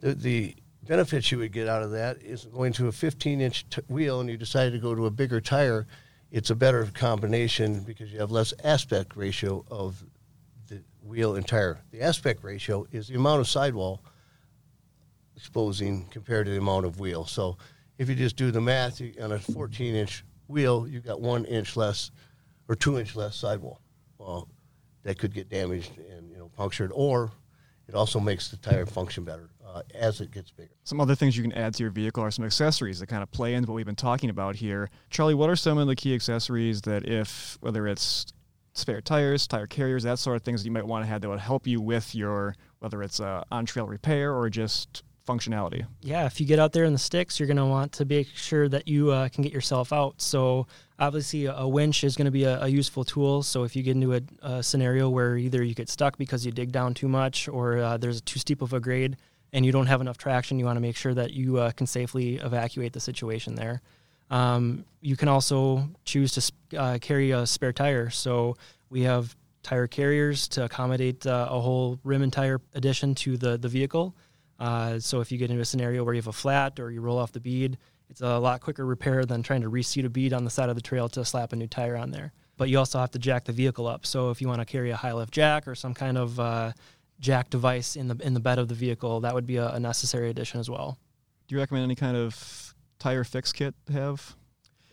The, 0.00 0.14
the 0.14 0.54
benefits 0.86 1.32
you 1.32 1.38
would 1.38 1.52
get 1.52 1.68
out 1.68 1.82
of 1.82 1.90
that 1.92 2.22
is 2.22 2.44
going 2.46 2.72
to 2.74 2.88
a 2.88 2.92
15 2.92 3.40
inch 3.40 3.68
t- 3.70 3.82
wheel 3.88 4.20
and 4.20 4.30
you 4.30 4.36
decided 4.36 4.72
to 4.72 4.78
go 4.78 4.94
to 4.94 5.06
a 5.06 5.10
bigger 5.10 5.40
tire 5.40 5.86
it's 6.32 6.48
a 6.48 6.54
better 6.54 6.86
combination 6.94 7.80
because 7.80 8.10
you 8.10 8.18
have 8.18 8.30
less 8.30 8.54
aspect 8.64 9.16
ratio 9.16 9.64
of 9.70 10.02
the 10.68 10.80
wheel 11.04 11.36
and 11.36 11.46
tire. 11.46 11.78
The 11.90 12.00
aspect 12.00 12.42
ratio 12.42 12.86
is 12.90 13.08
the 13.08 13.16
amount 13.16 13.40
of 13.40 13.48
sidewall 13.48 14.00
exposing 15.36 16.06
compared 16.10 16.46
to 16.46 16.52
the 16.52 16.58
amount 16.58 16.86
of 16.86 16.98
wheel. 16.98 17.26
So 17.26 17.58
if 17.98 18.08
you 18.08 18.14
just 18.14 18.36
do 18.36 18.50
the 18.50 18.62
math 18.62 18.98
you, 18.98 19.12
on 19.20 19.32
a 19.32 19.38
14 19.38 19.94
inch 19.94 20.24
wheel, 20.48 20.88
you've 20.88 21.04
got 21.04 21.20
one 21.20 21.44
inch 21.44 21.76
less 21.76 22.10
or 22.66 22.74
two 22.74 22.98
inch 22.98 23.14
less 23.14 23.36
sidewall. 23.36 23.78
That 25.04 25.18
could 25.18 25.34
get 25.34 25.48
damaged 25.48 25.98
and 25.98 26.30
you 26.30 26.38
know 26.38 26.50
punctured, 26.56 26.90
or 26.94 27.30
it 27.88 27.94
also 27.94 28.20
makes 28.20 28.48
the 28.48 28.56
tire 28.56 28.86
function 28.86 29.24
better 29.24 29.50
uh, 29.66 29.82
as 29.94 30.20
it 30.20 30.30
gets 30.30 30.50
bigger. 30.50 30.70
Some 30.84 31.00
other 31.00 31.14
things 31.14 31.36
you 31.36 31.42
can 31.42 31.52
add 31.52 31.74
to 31.74 31.82
your 31.82 31.90
vehicle 31.90 32.22
are 32.22 32.30
some 32.30 32.44
accessories 32.44 33.00
that 33.00 33.06
kind 33.08 33.22
of 33.22 33.30
play 33.30 33.54
into 33.54 33.70
what 33.70 33.76
we've 33.76 33.86
been 33.86 33.96
talking 33.96 34.30
about 34.30 34.56
here. 34.56 34.90
Charlie, 35.10 35.34
what 35.34 35.50
are 35.50 35.56
some 35.56 35.78
of 35.78 35.86
the 35.86 35.96
key 35.96 36.14
accessories 36.14 36.82
that, 36.82 37.08
if 37.08 37.58
whether 37.60 37.86
it's 37.86 38.32
spare 38.74 39.00
tires, 39.00 39.46
tire 39.46 39.66
carriers, 39.66 40.02
that 40.04 40.18
sort 40.18 40.36
of 40.36 40.42
things 40.42 40.62
that 40.62 40.66
you 40.66 40.72
might 40.72 40.86
want 40.86 41.04
to 41.04 41.08
have 41.08 41.20
that 41.20 41.28
would 41.28 41.40
help 41.40 41.66
you 41.66 41.80
with 41.80 42.14
your 42.14 42.56
whether 42.78 43.02
it's 43.02 43.20
uh, 43.20 43.44
on 43.50 43.64
trail 43.64 43.86
repair 43.86 44.34
or 44.34 44.50
just 44.50 45.02
functionality. 45.26 45.86
Yeah, 46.00 46.26
if 46.26 46.40
you 46.40 46.46
get 46.46 46.58
out 46.58 46.72
there 46.72 46.84
in 46.84 46.92
the 46.92 46.98
sticks, 46.98 47.38
you're 47.38 47.46
going 47.46 47.56
to 47.56 47.66
want 47.66 47.92
to 47.92 48.04
make 48.04 48.28
sure 48.28 48.68
that 48.68 48.88
you 48.88 49.10
uh, 49.10 49.28
can 49.28 49.42
get 49.42 49.52
yourself 49.52 49.92
out. 49.92 50.20
So 50.20 50.66
obviously, 50.98 51.46
a, 51.46 51.66
winch 51.66 52.04
is 52.04 52.16
going 52.16 52.26
to 52.26 52.32
be 52.32 52.44
a, 52.44 52.62
a, 52.62 52.68
useful 52.68 53.04
tool. 53.04 53.42
So 53.42 53.64
if 53.64 53.76
you 53.76 53.82
get 53.82 53.96
into 53.96 54.14
a, 54.14 54.20
a, 54.42 54.62
scenario 54.62 55.08
where 55.08 55.36
either 55.36 55.62
you 55.62 55.74
get 55.74 55.88
stuck 55.88 56.18
because 56.18 56.44
you 56.44 56.52
dig 56.52 56.72
down 56.72 56.94
too 56.94 57.08
much 57.08 57.48
or 57.48 57.78
uh, 57.78 57.96
there's 57.96 58.20
too 58.20 58.38
steep 58.38 58.62
of 58.62 58.72
a 58.72 58.80
grade, 58.80 59.16
and 59.52 59.66
you 59.66 59.72
don't 59.72 59.86
have 59.86 60.00
enough 60.00 60.16
traction, 60.16 60.58
you 60.58 60.64
want 60.64 60.76
to 60.76 60.80
make 60.80 60.96
sure 60.96 61.14
that 61.14 61.32
you 61.32 61.58
uh, 61.58 61.70
can 61.72 61.86
safely 61.86 62.36
evacuate 62.36 62.92
the 62.92 63.00
situation 63.00 63.54
there. 63.54 63.82
Um, 64.30 64.86
you 65.02 65.14
can 65.16 65.28
also 65.28 65.88
choose 66.04 66.32
to 66.32 66.78
uh, 66.78 66.98
carry 67.00 67.32
a 67.32 67.46
spare 67.46 67.72
tire. 67.72 68.08
So 68.08 68.56
we 68.88 69.02
have 69.02 69.36
tire 69.62 69.86
carriers 69.86 70.48
to 70.48 70.64
accommodate 70.64 71.26
uh, 71.26 71.48
a 71.50 71.60
whole 71.60 71.98
rim 72.02 72.22
and 72.22 72.32
tire 72.32 72.60
addition 72.74 73.14
to 73.16 73.36
the, 73.36 73.58
the 73.58 73.68
vehicle. 73.68 74.14
Uh, 74.62 75.00
so 75.00 75.20
if 75.20 75.32
you 75.32 75.38
get 75.38 75.50
into 75.50 75.60
a 75.60 75.64
scenario 75.64 76.04
where 76.04 76.14
you 76.14 76.18
have 76.18 76.28
a 76.28 76.32
flat 76.32 76.78
or 76.78 76.92
you 76.92 77.00
roll 77.00 77.18
off 77.18 77.32
the 77.32 77.40
bead, 77.40 77.78
it's 78.08 78.20
a 78.20 78.38
lot 78.38 78.60
quicker 78.60 78.86
repair 78.86 79.24
than 79.24 79.42
trying 79.42 79.60
to 79.62 79.68
reseat 79.68 80.04
a 80.04 80.08
bead 80.08 80.32
on 80.32 80.44
the 80.44 80.50
side 80.50 80.68
of 80.68 80.76
the 80.76 80.80
trail 80.80 81.08
to 81.08 81.24
slap 81.24 81.52
a 81.52 81.56
new 81.56 81.66
tire 81.66 81.96
on 81.96 82.12
there. 82.12 82.32
But 82.56 82.68
you 82.68 82.78
also 82.78 83.00
have 83.00 83.10
to 83.10 83.18
jack 83.18 83.44
the 83.44 83.52
vehicle 83.52 83.88
up. 83.88 84.06
So 84.06 84.30
if 84.30 84.40
you 84.40 84.46
want 84.46 84.60
to 84.60 84.64
carry 84.64 84.90
a 84.90 84.96
high 84.96 85.14
lift 85.14 85.32
jack 85.32 85.66
or 85.66 85.74
some 85.74 85.94
kind 85.94 86.16
of 86.16 86.38
uh, 86.38 86.72
jack 87.18 87.50
device 87.50 87.96
in 87.96 88.06
the 88.06 88.16
in 88.22 88.34
the 88.34 88.40
bed 88.40 88.60
of 88.60 88.68
the 88.68 88.76
vehicle, 88.76 89.18
that 89.22 89.34
would 89.34 89.48
be 89.48 89.56
a, 89.56 89.70
a 89.70 89.80
necessary 89.80 90.30
addition 90.30 90.60
as 90.60 90.70
well. 90.70 90.96
Do 91.48 91.56
you 91.56 91.60
recommend 91.60 91.82
any 91.82 91.96
kind 91.96 92.16
of 92.16 92.72
tire 93.00 93.24
fix 93.24 93.52
kit 93.52 93.74
to 93.86 93.92
have 93.94 94.36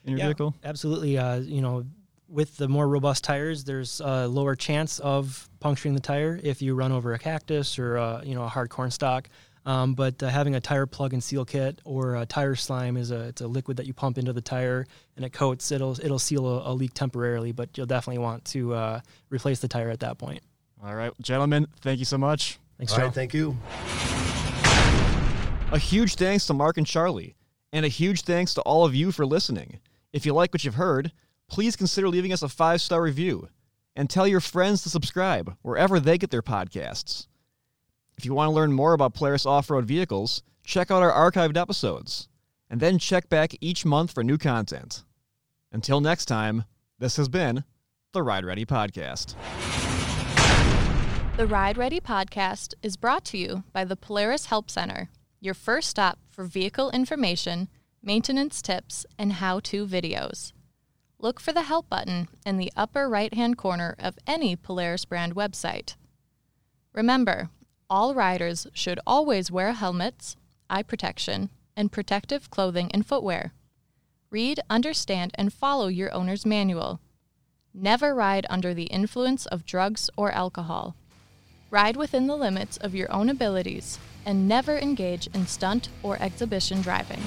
in 0.04 0.14
your 0.14 0.20
yeah, 0.20 0.26
vehicle? 0.26 0.56
Absolutely. 0.64 1.16
Uh, 1.20 1.42
you 1.42 1.62
know, 1.62 1.86
with 2.28 2.58
the 2.58 2.68
more 2.68 2.88
robust 2.88 3.24
tires, 3.24 3.66
there's 3.66 4.00
a 4.00 4.28
lower 4.28 4.56
chance 4.56 4.98
of 5.00 5.48
puncturing 5.60 5.94
the 5.94 6.00
tire 6.00 6.40
if 6.42 6.62
you 6.62 6.74
run 6.74 6.92
over 6.92 7.14
a 7.14 7.20
cactus 7.20 7.78
or 7.78 7.98
uh, 7.98 8.24
you 8.24 8.34
know 8.34 8.44
a 8.44 8.50
hard 8.50 8.70
corn 8.70 8.90
stalk. 8.90 9.30
Um, 9.66 9.94
but 9.94 10.22
uh, 10.24 10.30
having 10.30 10.56
a 10.56 10.60
tire 10.62 10.86
plug 10.86 11.14
and 11.14 11.24
seal 11.24 11.46
kit 11.46 11.80
or 11.84 12.16
a 12.16 12.26
tire 12.26 12.56
slime 12.56 12.98
is 12.98 13.12
a 13.12 13.28
it's 13.28 13.42
a 13.42 13.48
liquid 13.48 13.78
that 13.78 13.86
you 13.86 13.94
pump 13.94 14.18
into 14.18 14.34
the 14.34 14.42
tire 14.42 14.88
and 15.16 15.26
it 15.26 15.34
coats. 15.34 15.72
It'll 15.72 16.00
it'll 16.00 16.20
seal 16.20 16.48
a, 16.48 16.72
a 16.72 16.74
leak 16.74 16.94
temporarily, 16.94 17.52
but 17.52 17.78
you'll 17.78 17.86
definitely 17.86 18.20
want 18.20 18.46
to 18.46 18.74
uh, 18.74 19.00
replace 19.30 19.60
the 19.60 19.68
tire 19.68 19.90
at 19.90 20.00
that 20.00 20.18
point. 20.18 20.42
All 20.84 20.96
right, 20.96 21.12
gentlemen, 21.22 21.68
thank 21.82 22.00
you 22.00 22.06
so 22.06 22.18
much. 22.18 22.58
Thanks, 22.78 22.94
All 22.94 23.00
Joe. 23.00 23.10
thank 23.12 23.34
you. 23.34 23.58
A 25.72 25.78
huge 25.78 26.16
thanks 26.16 26.48
to 26.48 26.54
Mark 26.54 26.78
and 26.78 26.88
Charlie, 26.88 27.36
and 27.74 27.86
a 27.86 27.90
huge 27.90 28.22
thanks 28.22 28.54
to 28.56 28.62
all 28.62 28.86
of 28.86 28.96
you 28.96 29.12
for 29.12 29.26
listening. 29.26 29.80
If 30.14 30.26
you 30.26 30.34
like 30.34 30.52
what 30.54 30.64
you've 30.64 30.76
heard, 30.76 31.12
please 31.48 31.76
consider 31.76 32.10
leaving 32.10 32.34
us 32.34 32.42
a 32.42 32.50
five 32.50 32.82
star 32.82 33.02
review 33.02 33.50
and 33.96 34.10
tell 34.10 34.28
your 34.28 34.40
friends 34.40 34.82
to 34.84 34.90
subscribe 34.90 35.56
wherever 35.62 36.00
they 36.00 36.18
get 36.18 36.32
their 36.32 36.42
podcasts. 36.42 37.28
If 38.20 38.26
you 38.26 38.34
want 38.34 38.50
to 38.50 38.54
learn 38.54 38.74
more 38.74 38.92
about 38.92 39.14
Polaris 39.14 39.46
off 39.46 39.70
road 39.70 39.86
vehicles, 39.86 40.44
check 40.66 40.92
out 40.92 41.02
our 41.02 41.32
archived 41.32 41.56
episodes, 41.56 42.28
and 42.70 42.82
then 42.82 43.00
check 43.00 43.30
back 43.30 43.56
each 43.62 43.86
month 43.86 44.12
for 44.12 44.26
new 44.26 44.38
content. 44.38 45.06
Until 45.72 46.02
next 46.02 46.26
time, 46.26 46.66
this 46.98 47.16
has 47.16 47.30
been 47.30 47.64
the 48.12 48.22
Ride 48.22 48.44
Ready 48.44 48.66
Podcast. 48.66 49.36
The 51.38 51.48
Ride 51.48 51.78
Ready 51.78 52.02
podcast 52.02 52.74
is 52.84 52.98
brought 52.98 53.24
to 53.24 53.38
you 53.38 53.64
by 53.72 53.86
the 53.86 53.96
Polaris 53.96 54.48
Help 54.48 54.70
Center, 54.70 55.08
your 55.40 55.54
first 55.54 55.88
stop 55.88 56.20
for 56.28 56.44
vehicle 56.44 56.92
information, 56.92 57.70
maintenance 58.04 58.62
tips, 58.62 59.06
and 59.18 59.32
how 59.32 59.62
to 59.62 59.88
videos. 59.88 60.52
Look 61.20 61.40
for 61.40 61.54
the 61.54 61.64
Help 61.64 61.88
button 61.90 62.28
in 62.46 62.58
the 62.58 62.74
upper 62.76 63.08
right 63.08 63.34
hand 63.34 63.58
corner 63.58 63.96
of 63.98 64.20
any 64.28 64.58
Polaris 64.58 65.06
brand 65.06 65.36
website. 65.36 65.96
Remember, 66.92 67.50
all 67.90 68.14
riders 68.14 68.68
should 68.74 69.00
always 69.06 69.52
wear 69.52 69.74
helmets, 69.74 70.36
eye 70.70 70.84
protection, 70.84 71.50
and 71.76 71.92
protective 71.92 72.50
clothing 72.50 72.92
and 72.94 73.06
footwear. 73.06 73.54
Read, 74.30 74.60
understand, 74.70 75.32
and 75.36 75.52
follow 75.52 75.88
your 75.88 76.14
owner's 76.14 76.46
manual. 76.46 77.00
Never 77.74 78.14
ride 78.14 78.46
under 78.50 78.74
the 78.74 78.84
influence 78.84 79.46
of 79.48 79.66
drugs 79.66 80.10
or 80.16 80.32
alcohol. 80.32 80.96
Ride 81.72 81.98
within 81.98 82.28
the 82.28 82.36
limits 82.36 82.78
of 82.78 82.96
your 82.96 83.12
own 83.12 83.30
abilities 83.30 83.98
and 84.26 84.48
never 84.48 84.78
engage 84.78 85.28
in 85.34 85.48
stunt 85.48 85.90
or 86.04 86.22
exhibition 86.22 86.82
driving. 86.82 87.22